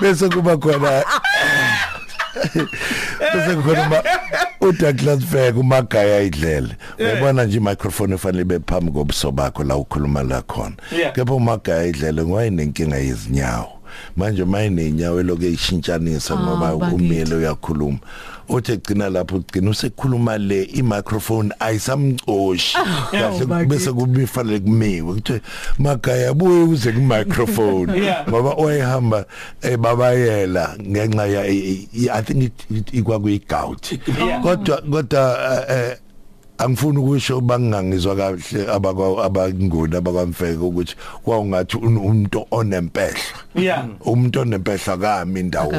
[0.00, 1.02] bese kuba khona
[3.34, 4.02] bese kukhona ma
[4.60, 10.72] uDouglas Fek umagaya idlele uyabona nje microphone efanele bephambi kobuso bakho la ukhuluma la khona
[10.98, 11.12] Yeah.
[11.12, 13.68] kepha umagaya idlele ngoyinenkinga yezinyawo
[14.16, 16.94] manje mayinenyawo eloke ishintshanisa ngoba bakithi.
[17.04, 17.98] umile uyakhuluma
[18.48, 22.76] uthi egcina lapho ugcina usekhuluma le i-microphone ayisamcoshi
[23.10, 23.68] kahle bakithi.
[23.68, 25.40] bese kubifanele kumiwe kuthi
[25.78, 28.28] magaya buye uze ku-microphone Yeah.
[28.28, 29.24] ngoba wayehamba
[29.62, 33.92] ebabayela ngenxa ya i- i- i think it- it- ikwakuyigout
[34.26, 34.42] Yeah.
[34.42, 35.96] kodwa kodwa eh, eh,
[36.58, 43.18] angifuni ukusho bangangizwa kahle abakwa abanguni abakwamfeke ukuthi kwawungathi un- umuntu onempehla
[43.54, 43.84] Yeah.
[44.00, 45.72] umuntu onempehla kami indawo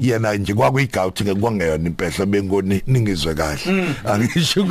[0.00, 4.66] yena nje kwakuyigout ke kwangeyona impehla bengoni ningizwe kahle angisho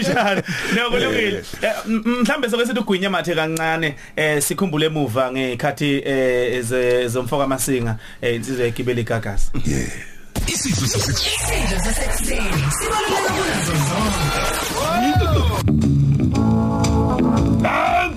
[0.00, 0.42] Njalo.
[0.76, 1.42] Nokulungile.
[1.62, 7.46] Eh, m- Mhlambe soke sithi ugwinya mathe kancane eh sikhumbule emuva ngekhathi eh ze- zomfoka
[7.46, 9.50] masinga eh insizwe egibela igagasi.
[10.64, 11.68] Isidlo sasekuseni.
[11.84, 14.44] Sasekuseni sibaluleka kunazo zonke.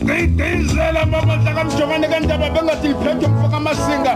[0.03, 4.13] ngidizela mamandla kamjongane kandaba bengathi liphethwe umfoka amasinga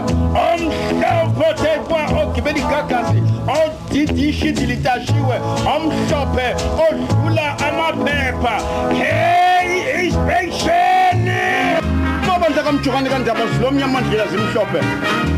[0.48, 3.22] omhlophe kwa ogibela igagasi
[3.60, 5.36] odidi ishidi litashiwe
[5.74, 6.46] omhlophe
[6.86, 8.54] odlula amaphepha
[9.00, 11.01] hey inspection
[12.52, 14.80] mabandla kamjongane kandaba zilomnyama ndlela zimhlophe.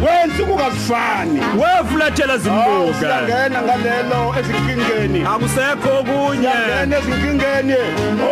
[0.05, 2.99] Wensuku kazifani wefulathela zimbuka.
[2.99, 5.21] Siyangena ngalelo ezinkingeni.
[5.27, 6.51] Akusekho okunye.
[6.51, 7.75] Siyangena ezinkingeni.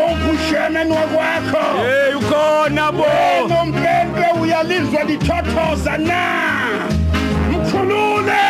[0.03, 1.65] Okushemeni wakwakho.
[1.83, 3.03] Hey ukhona bo.
[3.03, 6.23] Wena mpempe uyalizwa lithothoza na?
[7.51, 8.43] Mkhulule.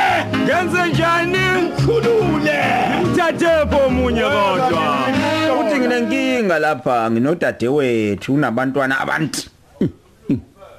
[0.45, 1.39] Ngenze njani?
[1.63, 2.59] Mkhulule.
[3.05, 5.09] Mthathepho omunye kodwa.
[5.61, 9.52] ukuthi nginenkinga lapha nginodadewethu unabantwana abantu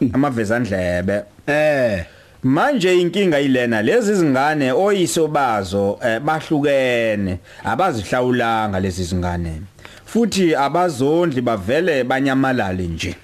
[0.13, 2.05] amavezandlebe eh.
[2.43, 7.37] Manje inkinga ilena lezi zingane oyiso bazo eh, bahlukene.
[7.63, 9.61] Abazihlawulanga lezi zingane.
[10.05, 13.15] Futhi abazondli bavele banyamalale nje.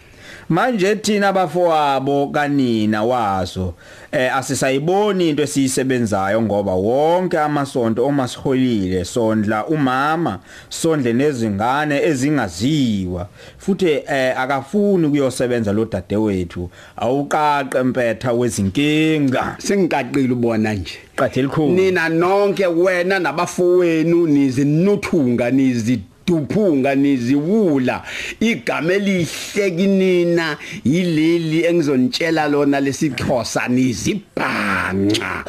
[0.50, 3.74] Manje thina bafowabo kanina wazo
[4.12, 13.28] eh asisayiboni into esiyisebenzayo ngoba wonke amasonto oma siholile sondla umama sondle nezingane ezingaziwa.
[13.58, 19.56] Futhi eh akafuni ukuyosebenza lo dadewethu awuqaqe empetha wezinkinga.
[19.58, 20.98] Sengiqaqile ubona nje.
[21.16, 28.04] Qathe elikhulu nina nonke wena nabafowenu nizinuthunga nizi duphunga niziwula
[28.40, 35.44] igama elihle kinina yileli engizontshela lona lesixhosa nizibhanqa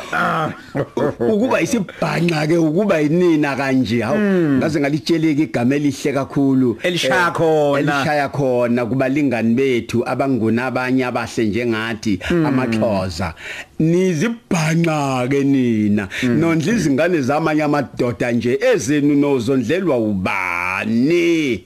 [1.29, 4.19] ukuba isibhanqa ke ukuba yinina kanje hawu
[4.59, 6.79] ngaze ngalitsheleka igama elihle kakhulu.
[6.83, 7.79] Elishaya Eh, khona.
[7.81, 13.35] elishaya khona kubalingani bethu abanguna abanye abahle njengathi amaxhosa.
[13.81, 21.65] Nizibhanqa ke nina nondla izingane zamanye amadoda nje ezenu nozondlelwa ubani?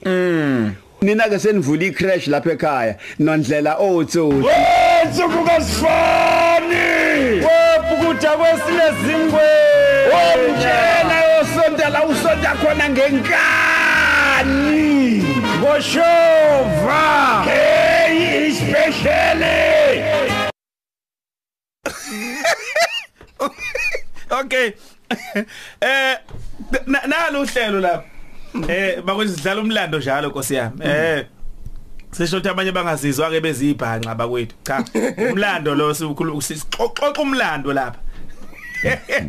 [1.01, 2.97] Nina ke senivula icrash lapha ekhaya.
[3.19, 6.85] Nondlela otsotsi wensuku kazifani
[7.45, 9.45] wephukuda kwesile zingwe
[12.77, 13.35] nangenkani
[15.59, 16.94] ngoshova!
[24.45, 24.71] Okay.
[25.81, 26.17] Eh
[26.87, 28.03] na- nalo uhlelo lapha
[28.69, 30.81] eh bakwenza sidlala umlando njalo Nkosi yami.
[30.83, 31.25] Eh
[32.11, 34.55] sisho ukuthi abanye bangazizwa ke bezibhanqa bakwethu.
[34.63, 34.83] Cha
[35.31, 37.99] umlando lo sixoxa umlando lapha.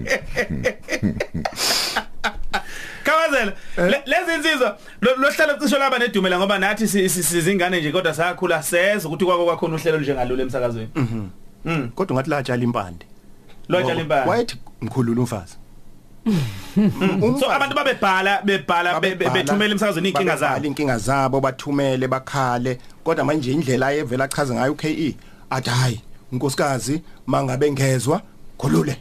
[3.05, 7.93] Kawazela le- lezi insizwa lo- lohlelo cisho laba nedumela ngoba nathi si- si- sizingane nje
[7.93, 10.89] kodwa sakhula seza ukuthi kwako kwakhona uhlelo njengalolu emsakazweni.
[10.95, 11.89] Mhm.
[11.95, 13.07] Kodwa ngathi latshala impande.
[13.69, 14.31] Latshala impande.
[14.31, 15.57] Wayethi mkhulula umfazi.
[17.41, 20.67] so abantu babebhala bebhala be- be- bethumela emsakazweni inkinga zabo.
[20.67, 22.79] inkinga zabo bathumele bakhale.
[23.05, 25.17] Kodwa manje indlela ayevela achaza ngayo uKE
[25.51, 26.01] athi hayi
[26.33, 28.21] unkosikazi mangabe ngezwe
[28.59, 28.97] khulule.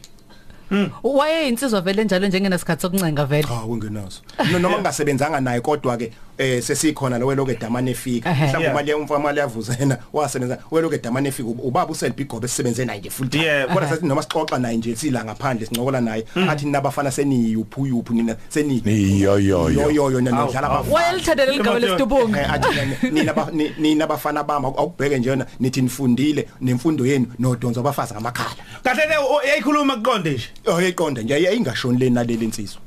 [1.02, 3.42] Waye insizwa vele njalo njengenasikhathi sokuncenga vele.
[3.48, 8.46] Cha ungenaso No- noma ngingasebenzanga naye kodwa ke eh sesikhona lo weloke damane efika Ehhe.
[8.46, 8.72] mhlawumbe Yeah.
[8.72, 13.28] imali umfama yavuzena wasebenza weloke damane efika ub- ubaba uselbi igobe sisebenze naye nje full
[13.28, 13.44] time.
[13.44, 13.66] Yeah.
[13.74, 16.24] kodwa sathi noma sixoxa naye nje sila ngaphandle sincokola naye.
[16.48, 18.82] Athi ninabafana seniyuphu yuphu nina seni
[19.20, 19.90] Yo yo yo yo.
[19.90, 24.42] yo yo nidlala abafana wayelithandela igama lesitubunga Eh, athi nina- nina ba- ni- nina bafana
[24.44, 28.50] bami awubheke nje yona nithi nifundile nemfundo yenu nodonzo abafazi ngamakhala.
[28.82, 30.48] Kahle ke yayikhuluma kuqonde nje?
[30.66, 32.85] Oh yayiqonda nje yayingashoni le naleli insizwa Ngiya-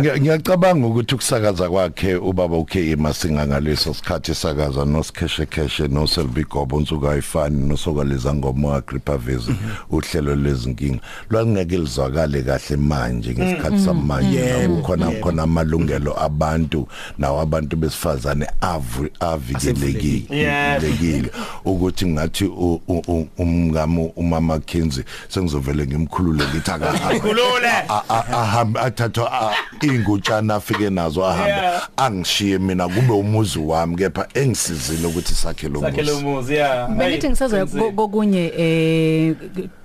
[0.00, 7.08] Ngiyacabanga ukuthi ukusakaza kwakhe ubaba uKE Masinga ngaleso sikhathi sakaza nosikheshe kheshe noSelby Gobo nsuku
[7.08, 9.54] ayifani nosokaleza ngomo Agripavezi
[9.90, 10.98] uhlelo lezinkinga
[11.30, 15.20] lwangeke lizwakale kahle manje ngesikhathi samanje Yebo, kukhona yebo.
[15.24, 20.82] khona amalungelo abantu nawo abantu besifazane avu- avikelekile Yeah.
[20.82, 21.30] lekile
[21.64, 28.24] ukuthi ngathi u- u- u- umngamo umama Kenzi sengizovele ngimkhulule ngithi aka khulule a- a-
[28.42, 31.88] ahambe athathwa a- ingutshana afike nazo ahambe Yeah.
[31.96, 36.24] angishiye mina kube umuzi wami kepha engisizile ukuthi sakhe lo sakhe lo muzi.
[36.26, 39.34] muzi ya bengithi ngisazoya ko- kokunye eh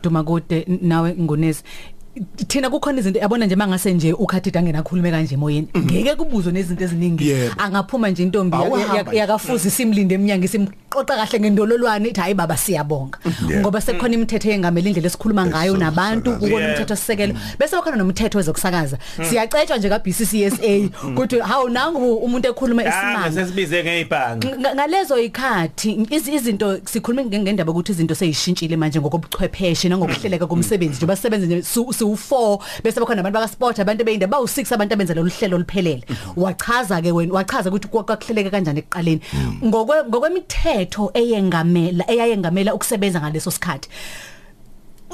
[0.04, 1.64] duma kude nawe ngunesi.
[2.48, 5.68] Thina kukhona izinto yabona nje mangase nje ukhathida ngenakhulume kanje emoyeni.
[5.78, 7.28] Ngeke kubuzwe nezinto eziningi.
[7.30, 7.56] Yebo.
[7.58, 9.18] angaphuma nje intombi ya- Awahamba ya- nje.
[9.18, 13.18] yakafuzi simlinde eminyango simqoqa kahle ngendololwane ithi hayi baba siyabonga.
[13.50, 13.62] Yeah.
[13.62, 16.48] ngoba sekukhona imithetho engamele indlela esikhuluma ngayo nabantu Ezokusakaza.
[16.48, 16.72] ukona Yeah.
[16.80, 18.98] umthetho sisekelo bese bakhona nomthetho wezokusakaza.
[19.30, 25.18] Siyacetshwa nje ka BCCSA ukuthi hawu nangu umuntu ekhuluma Ah, esimanga sesibize ngezibhanqa Nga- ngalezo
[25.20, 31.46] ikhathi iz- izinto sikhuluma nge- ngendaba ukuthi izinto seyishintshile manje ngokobuchwepheshe nangokuhleleka komsebenzi nje basebenza
[31.48, 31.62] nje
[32.04, 35.58] su u4 bese bakhona abantu baka sport abantu beyinde ba u6 abantu abenza lolu hlelo
[35.58, 36.04] luphelele
[36.36, 39.22] wachaza ke wena wachaza ukuthi kwa- kwakuhleleke kanjani ekuqaleni.
[39.66, 43.90] Ngokwe ngokwemithetho eyengamela eyayengamela ukusebenza ngaleso sikhathi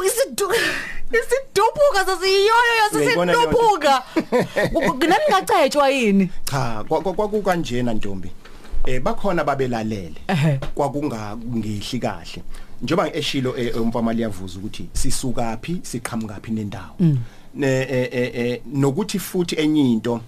[0.05, 0.45] isidu
[1.19, 3.57] isidubuka sasiyiyoyo Uyayibona leyo nto?
[3.59, 4.03] yasisidubuka
[5.07, 6.29] nami ngacetshwa yini?
[6.45, 8.31] Cha kwa- kwa- kwakukanjena ntombi.
[8.85, 10.15] Eh bakhona babelalele.
[10.27, 10.59] Ehhe.
[10.75, 12.43] kwakungangehli kahle.
[12.81, 16.95] Njengoba eshilo eh, umfama liyavuza ukuthi sisuka phi siqhamuka phi nendawo
[17.55, 20.21] ne eh, eh, eh, nokuthi futhi enye into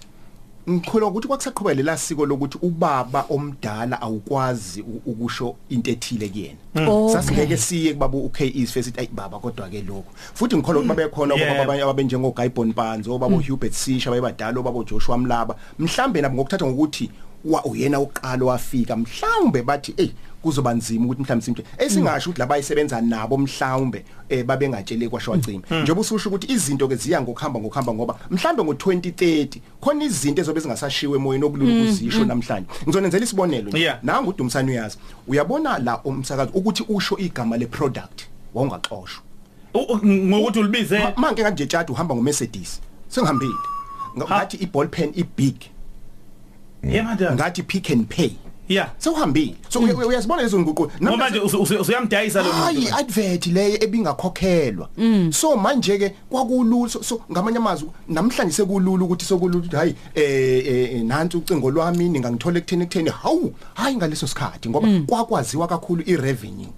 [0.70, 6.58] ngikhulwa ukuthi kwakusaqhubela lasiko lokuthi ubaba omdala awukwazi ukusho into ethile kuyena.
[6.76, 7.14] Okay.
[7.14, 11.62] sasingeke siye kubaba uKEs first ayi baba kodwa ke lokho futhi ngikholwa ukuthi babekhona obaba
[11.62, 15.56] abanye abenjengo Guy Bonpanzo obaba uHubert Sisha bayebadala obaba Joshua Mlaba.
[15.80, 17.10] Mhlambe nabo ngokuthatha ngokuthi
[17.46, 20.10] wa uyena uqalo wafika mhlawumbe bathi hey
[20.42, 26.30] kuzoba nzima ukuthi mhlawumbe simthe esingasho ukuthi labayisebenza nabo mhlawumbe eh babengatshele kwashwacima njengoba ususho
[26.30, 31.74] ukuthi izinto ke ziya ngokuhamba ngokuhamba ngoba mhlawumbe ngo2030 khona izinto ezobe zingasashiwe emoyeni okulula
[31.84, 32.68] ukuzisho namhlanje.
[32.84, 33.72] Ngizonenzela isibonelo
[34.04, 38.22] nanga udumsana uyazi uyabona la umsakazo ukuthi usho igama le product
[38.54, 39.24] wawungaxoshwa
[39.76, 41.00] ngokuthi ulibize?
[41.00, 43.54] Ma- manje kanje tshati uhamba ngo Mercedes sengihambile.
[44.18, 44.36] Nga- Ha.
[44.38, 45.56] ngathi i ball pen i big
[46.84, 47.36] yeah madam.
[47.36, 48.32] Ngathi pick and pay.
[48.72, 48.90] Yeah.
[48.98, 49.56] Sewuhambile.
[49.70, 50.92] So uya- uyazibona lezo nguquko?
[51.04, 54.90] Ngoba usu- usuyamdayisa lo hayi advert leyo ebingakhokhelwa.
[55.32, 61.04] So manje ke kwakulula so, ngamanye amazwi namhlanje sekulula ukuthi sokulula ukuthi hayi eh eh,
[61.04, 63.10] nansi ucingo lwami ningangithola ekutheni ekutheni.
[63.10, 66.70] Hawu hayi ngaleso sikhathi ngoba kwakwaziwa kakhulu i revenue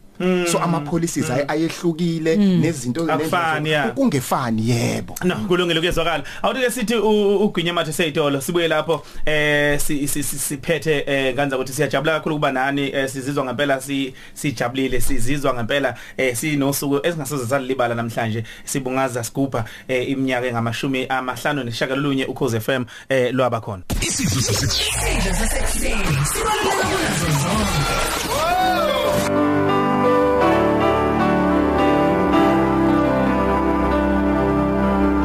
[0.51, 3.93] so ama policies ay- ayehlukile nezinto Akufani, yeah.
[3.93, 6.23] kungefani yebo No kulungile kuyezwakala.
[6.41, 11.35] Awuthi ke sithi u- uGwinya mathe seyitolo sibuye lapho eh si- si- si- siphethe eh
[11.35, 16.99] kanza ukuthi siyajabula kakhulu kuba nani eh, sizizwa ngempela si sijabulile sizizwa ngempela eh sinosuku
[17.07, 23.83] esingasoze salibala namhlanje sibungaza sigubha eh iminyaka engamashumi amahlanu neshagalolunye ukhoze FM eh lwaba khona.
[24.01, 25.95] Isidlo sasekuseni.
[26.33, 27.42] Sibaluleke kunazo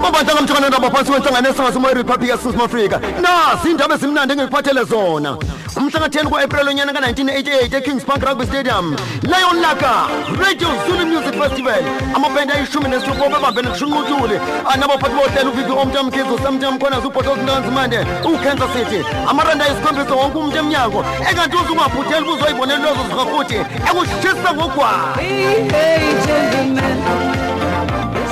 [0.07, 3.01] Obandla ngamthana ndaba phansi kwenhlangano esangathi uMoya Republic yaseSouth Africa.
[3.21, 5.37] Nasi indaba ezimnandi engikuphathele zona.
[5.77, 8.97] Umhla ka-10 ku-April onyaka ka-1988 eKings Park Rugby Stadium.
[9.23, 11.83] Lion Laka Radio Zulu Music Festival.
[12.15, 14.41] Amabhande ayishumi nesithupha babambene kushunqutule.
[14.73, 19.05] Anabaphathi bohlelo uVivi Omtamkhizo, Samtam Khona, uBhotos Ntanzimande, uKansas City.
[19.29, 21.05] Amaranda ayisikhombisa wonke umuntu emnyango.
[21.31, 23.59] Engathi uzungaphutheli uzoyibonela lezo zihafuthi.
[23.89, 25.39] Ekushisa ngogwayi.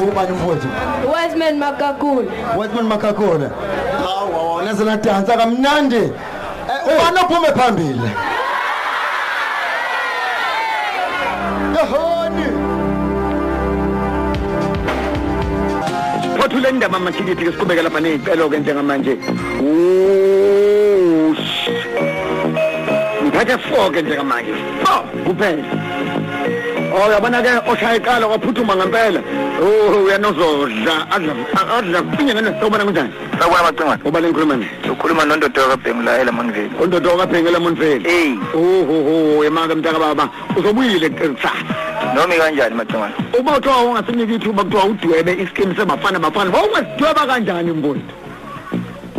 [0.09, 0.68] Ubani mfowethu?
[1.14, 2.30] Wiseman Makakula.
[2.59, 3.50] Wetman Makakona.
[3.98, 5.96] Hawa wona zela dansa kamnandi.
[5.96, 6.11] Eh
[6.86, 8.11] ubani ophume phambili?
[11.76, 12.46] Yehoni.
[16.38, 19.18] Phothule indaba amathikithi ke siqhubeke lapha nezicelo ke njengamanje.
[19.61, 20.90] Uush.
[23.22, 24.52] Ngiphethe 4 ke njengamanje.
[24.82, 25.64] 4 kuphela.
[26.97, 29.20] Oh yabona ke oshaya iqala kwaphuthuma ngempela.
[29.61, 33.12] Oh uyanozodla adla adla kufinye ngene sawubona kunjani?
[33.38, 34.03] Sawubona macingwane.
[34.05, 34.70] Ubale ngikhuluma nini?
[34.90, 36.70] Ukhuluma nondodo kaBhengula eLamonville.
[36.80, 38.09] Ondodo kaBhengela Monfeli.
[38.09, 38.32] Hey.
[38.55, 40.30] Oh ho ho emaka mntaka baba.
[40.57, 41.53] Uzobuyile kusasa.
[42.14, 43.14] Nomi kanjani macingwane?
[43.38, 48.05] Uma uthiwa ungasiniki ithuba kuthiwa udwebe iskimu sebafana bafana wawungasidweba kanjani mbondo?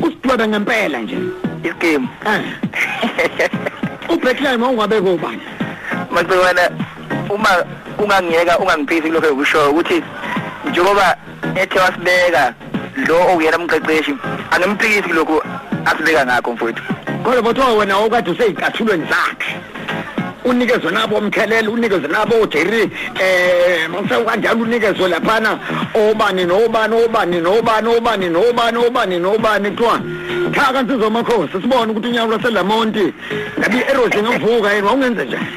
[0.02, 1.18] Usidwebe ngempela nje.
[1.64, 2.08] Iskimu.
[4.14, 5.42] Ubhekline mawungabeka ubani?
[6.12, 6.62] Macingwane
[7.30, 7.50] uma
[7.98, 10.04] ungangiyeka ungangiphisi lokho ekusho ukuthi
[10.70, 11.18] njengoba
[11.56, 12.54] ethe wasibeka
[13.08, 14.14] lo okuyena umqeqeshi
[14.52, 15.44] angimphikisi lokho
[15.86, 16.84] asibeka ngakho mfowethu.
[17.24, 19.56] Kodwa bothiwa wena okade useyicathulweni zakhe.
[20.48, 25.60] unikezwe nabo omkhelele unikezwe nabo Jerry eh mase kanjalo unikezwe laphana
[25.94, 30.02] obani nobani obani nobani obani nobani obani nobani kuthiwa
[30.52, 33.14] thaka nsizwa makhosi sibone ukuthi unyawo lwaselamonti
[33.60, 35.48] ngabe i-arrows ngemvuka yini wawungenze njani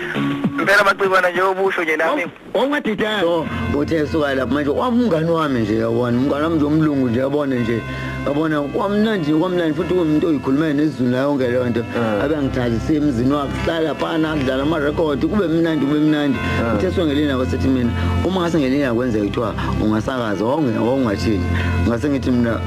[0.61, 2.27] impela macikwana nje obusho nje nami.
[2.55, 3.47] Ongadidana so
[3.79, 6.19] uthe suka lapha manje wamngani wami nje yabona.
[6.19, 7.81] Umngani wami nje umlungu nje yabona nje.
[8.27, 11.85] Yabona kwamnandi kwamnandi futhi kumuntu oyikhulumene nezulu nayo yonke leyo nto.
[12.23, 16.39] Abe ngithathise emzini wakhe sihlala phana kudlala amarekhodi kube mnandi kube mnandi.
[16.75, 17.91] Uthe songelini nako sethi mina
[18.25, 21.45] uma ngase ngelinye yakwenzeka kuthiwa ungasakaza wawungathini?
[21.89, 22.61] Ngase ngithi mina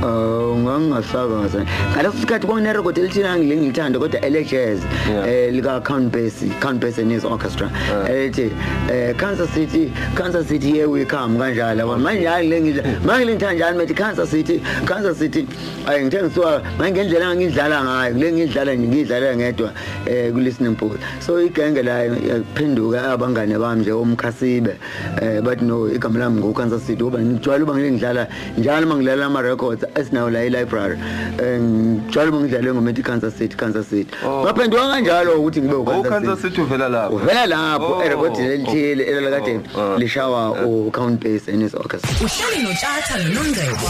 [0.53, 4.79] ungangasakaza ngaleso sikhathi kwakunerekhodi elithile angile ngilithanda kodwa ele-jazz
[5.09, 7.69] um lika-count base count base and his orchestra
[8.09, 8.51] elithi
[8.89, 12.03] um kansas city kansas city here we come kanjalo yabona?
[12.03, 15.42] Manje hayi le ngidla manje ngithanda njalo methi kansas city kansas city
[15.87, 19.69] ayi ngithe ngisuka manje ngendlela engidlala ngayo le ngidlala nje ngidlala ngedwa
[20.07, 20.97] um kulistening pool.
[21.19, 24.75] So igenge layo yaphenduka abangane bami nje omkhasibe
[25.21, 27.03] um bathi no igama lami ngo-kansas city.
[27.03, 28.27] Kuba ngijwayele uba ngile ngidlala
[28.57, 30.97] njalo uma ngidlala ama-records esinawo la e-library.
[31.39, 34.11] Um ngijwayele uba ngidlale ngomethi i-kansas city kansas city.
[34.23, 36.61] Ngaphenduka kanjalo ukuthi ngibe ukansas city.
[36.61, 37.15] Uvela lapho?
[37.15, 39.59] Uvela lapho erekhodini elithile elalakade
[39.97, 42.09] lishawa u-count base and his orchestra.
[42.25, 43.87] Uhleli notshata nonongcebo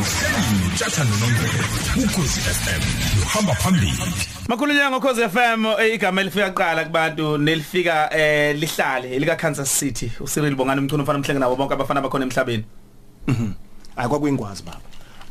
[0.00, 2.82] uhleli notshata nonongcebo ukhosi FM
[3.22, 3.92] uhamba phambili.
[4.48, 10.12] Makhulunyana ngokhoze FM eh, igama elifika kuqala kubantu nelifika eh lihlale elika Kansas City.
[10.20, 12.64] uCyril Bongani umthuni ufana umhlenge nabo bonke abafana bakhona emhlabeni.
[13.96, 14.80] Hayi kwakwingwazi baba.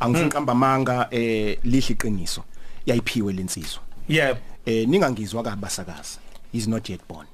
[0.00, 2.44] Angifuni qamba amanga eh lihle iqiniso.
[2.86, 4.38] Yayiphiwe lensizwa yebo.
[4.66, 6.18] Eh ningangizwa kabasakazi
[6.52, 7.26] is not yet born.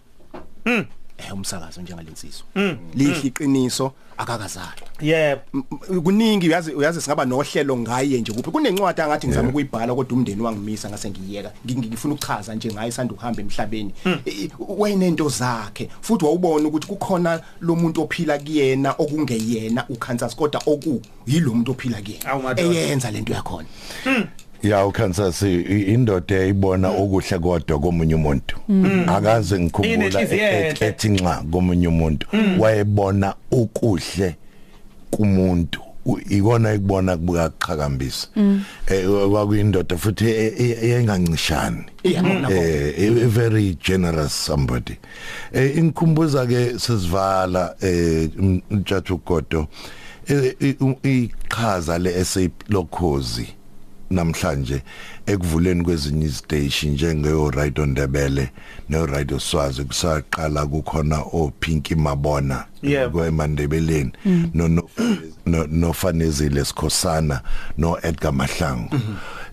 [0.67, 0.85] Mm
[1.27, 2.77] eh umsakazo njengalensizwa Mm.
[2.95, 5.41] lihle iqiniso akakazalwa yebo.
[6.05, 8.51] Kuningi uyazi uyazi singaba nohlelo ngaye nje kuphi?
[8.51, 11.53] Kunencwadi angathi ngizama ukuyibhala kodwa umndeni wangimisa ngase ngiyeka.
[11.66, 13.93] Ngi- ngifuna ukuchaza nje ngaye isanda ukuhamba emhlabeni.
[14.27, 21.01] I- wayenento zakhe futhi wawubona ukuthi kukhona lo muntu ophila kuyena okungeyena uKansas kodwa oku
[21.27, 22.31] yilo muntu ophila kuyena.
[22.77, 23.68] Eyenza lento yakhona.
[24.63, 28.57] Ya uKansas i- indoda eyibona okuhle kodwa komunye umuntu.
[28.69, 29.05] Mm.
[29.09, 30.87] akaze ngikhumbula Inenhliziyo e- enhle.
[30.87, 32.27] ethi nxa komunye umuntu.
[32.33, 32.61] Mm.
[32.61, 34.37] wayebona okuhle
[35.11, 35.81] kumuntu.
[36.07, 38.63] U- ikona ikubona kubuka qhakambisa Mm.
[38.87, 44.97] eh kwakuyindoda futhi e- e- eyengancishani Iyabona eh a very generous somebody.
[45.53, 48.29] Eh ingikhumbuza ke sesivala eh
[48.71, 49.67] umthathu ugodo
[50.29, 53.47] eh, i- u- iqhaza le SA lokhozi.
[54.11, 54.83] Namhlanje
[55.27, 58.51] ekuvuleni kwezinye iziteshi njengeyo Radio Ndebele
[58.89, 62.65] no Radio Swazi kusaqala kukhona o Pinky Mabona
[63.13, 64.51] kwemandebeleni Mm.
[64.55, 64.89] no no
[65.47, 67.41] no nofanezile sikhosana
[67.79, 68.97] no Edgar Mahlangu.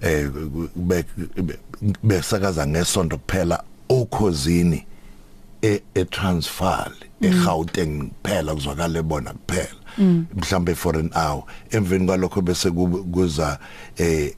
[0.01, 0.29] Eh
[0.75, 1.05] be-
[1.43, 1.59] be-
[2.03, 4.85] besakaza ngesonto kuphela okhozini
[5.61, 6.91] e eTransvaal
[7.21, 9.77] eGauteng kuphela kuzwakala bona kuphela.
[9.97, 13.59] Mhlambe for an hour emveni kwalokho bese ku- kuza
[13.97, 14.33] eh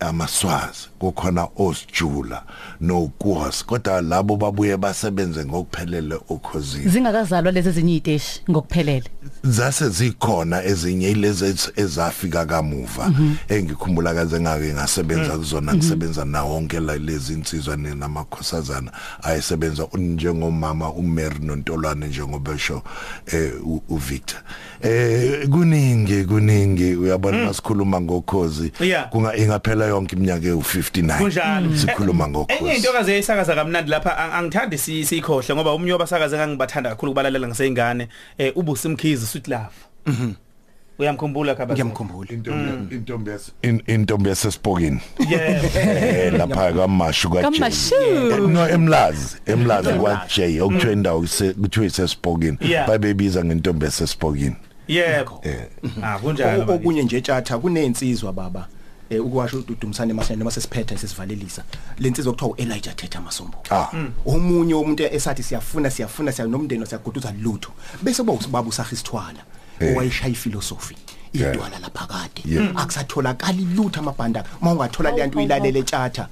[0.00, 2.42] amaswazi kukhona osjula
[2.80, 9.04] nokuhos kodwa labo babuye basebenze ngokuphelele okhosini zingakazalwa lezi ezinye iziteshi ngokuphelele
[9.42, 13.34] zase zikhona ezinye ilezi ez- ezafika kamuva Mhm.
[13.48, 15.38] engikhumbula kaze ngake ngasebenza Mm.
[15.38, 15.78] kuzona Mhm.
[15.80, 22.82] ngisebenza nawo wonke la lezi insizwa namakhosazana ayesebenza njengomama uMary noNtolwane njengoba esho
[23.26, 23.52] eh
[23.88, 24.40] uVictor
[24.82, 26.94] eh kuningi kuningi.
[26.96, 28.72] Uyabona masikhuluma ngokhozi.
[28.80, 29.08] Yeah.
[29.10, 31.76] kunga ingaphela yonke iminyaka ewu59 kunjalo.
[31.76, 36.36] Sikhuluma enye ngokhozi into kaze yayisakaza kamnandi lapha ang- angithandi si- sikhohle ngoba umnye wabasakaza
[36.36, 38.08] engangibathanda kakhulu kubalalela ngiseyingane
[38.38, 39.74] eh ubusimkhizi sweet love.
[40.06, 40.32] Mhm.
[40.98, 42.30] uyamkhumbula kaba Ngiyamkhumbula.
[42.32, 45.00] intombi intombi yas- in- intombi yasespokini
[45.30, 45.64] yeah.
[45.76, 47.94] Eh lapha kamashu ka Kamashu.
[48.48, 52.88] no emlazi emlazi kwa J okuthiwa indawo ise- kuthiwa isespokini Yeah.
[52.88, 54.56] babebiza ngentombi yasespokini
[54.88, 55.42] yebo
[56.02, 56.72] ah kunjalo O- manje.
[56.72, 58.68] okunye nje tjatha kunensizwa baba
[59.10, 61.62] eh ukwasho uDumsane masene noma sesiphethe sesivalelisa
[61.98, 63.88] lensizwa kuthiwa uElijah Thetha Masombo Ah.
[64.26, 67.70] omunye umuntu esathi siyafuna siyafuna siya nomndeni siyaguduza lutho
[68.02, 69.40] bese kuba usibaba usahistwala
[69.80, 69.96] Eh.
[69.96, 71.07] owayishaya ifilosofi Yeah.
[71.32, 72.70] Idwala lapha kade Yeah.
[72.76, 76.28] akusatholakala lutho amabhanda mawungathola le nto uyilalele tjatha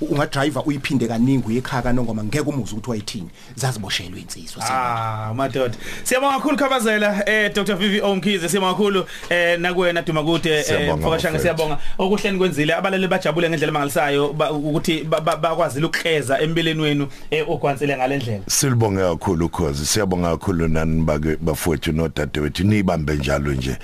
[0.00, 3.28] ungadriver uyiphinde kaningi uyekhaya kanongoma ngeke umuze ukuthi wayithini.
[3.54, 5.74] Zaziboshelwe insizwa Ah madoda.
[6.04, 7.74] Siyabonga kakhulu khabazela eh Dr.
[7.76, 9.04] VVO Mkhize siyabonga kakhulu.
[9.30, 10.50] Eh nakuwena Dumakude.
[10.58, 11.42] Eh Siyabonga, mfokashanga bafethu.
[11.42, 11.78] siyabonga.
[11.98, 17.44] Okuhleni kwenzile abalali bajabule ngendlela mangalisayo ba- ukuthi ba- ba- bakwazile ukukleza empilweni wenu eh
[17.50, 22.64] ogwansele ngalendlela silibonge kakhulu ukhozi siyabonga kakhulu nani bake bafowethu nodadewethu.
[22.64, 23.76] Nibambe njalo nje.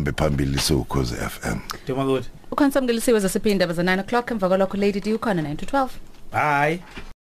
[0.00, 5.42] Sihambe phambili sokhozi FM Dumakude ukhonsamngelisiwe zasiphinda baza 9 o'clock emva kwalokho lady d ukhona
[5.42, 5.88] 9 to 12
[6.32, 6.80] bye.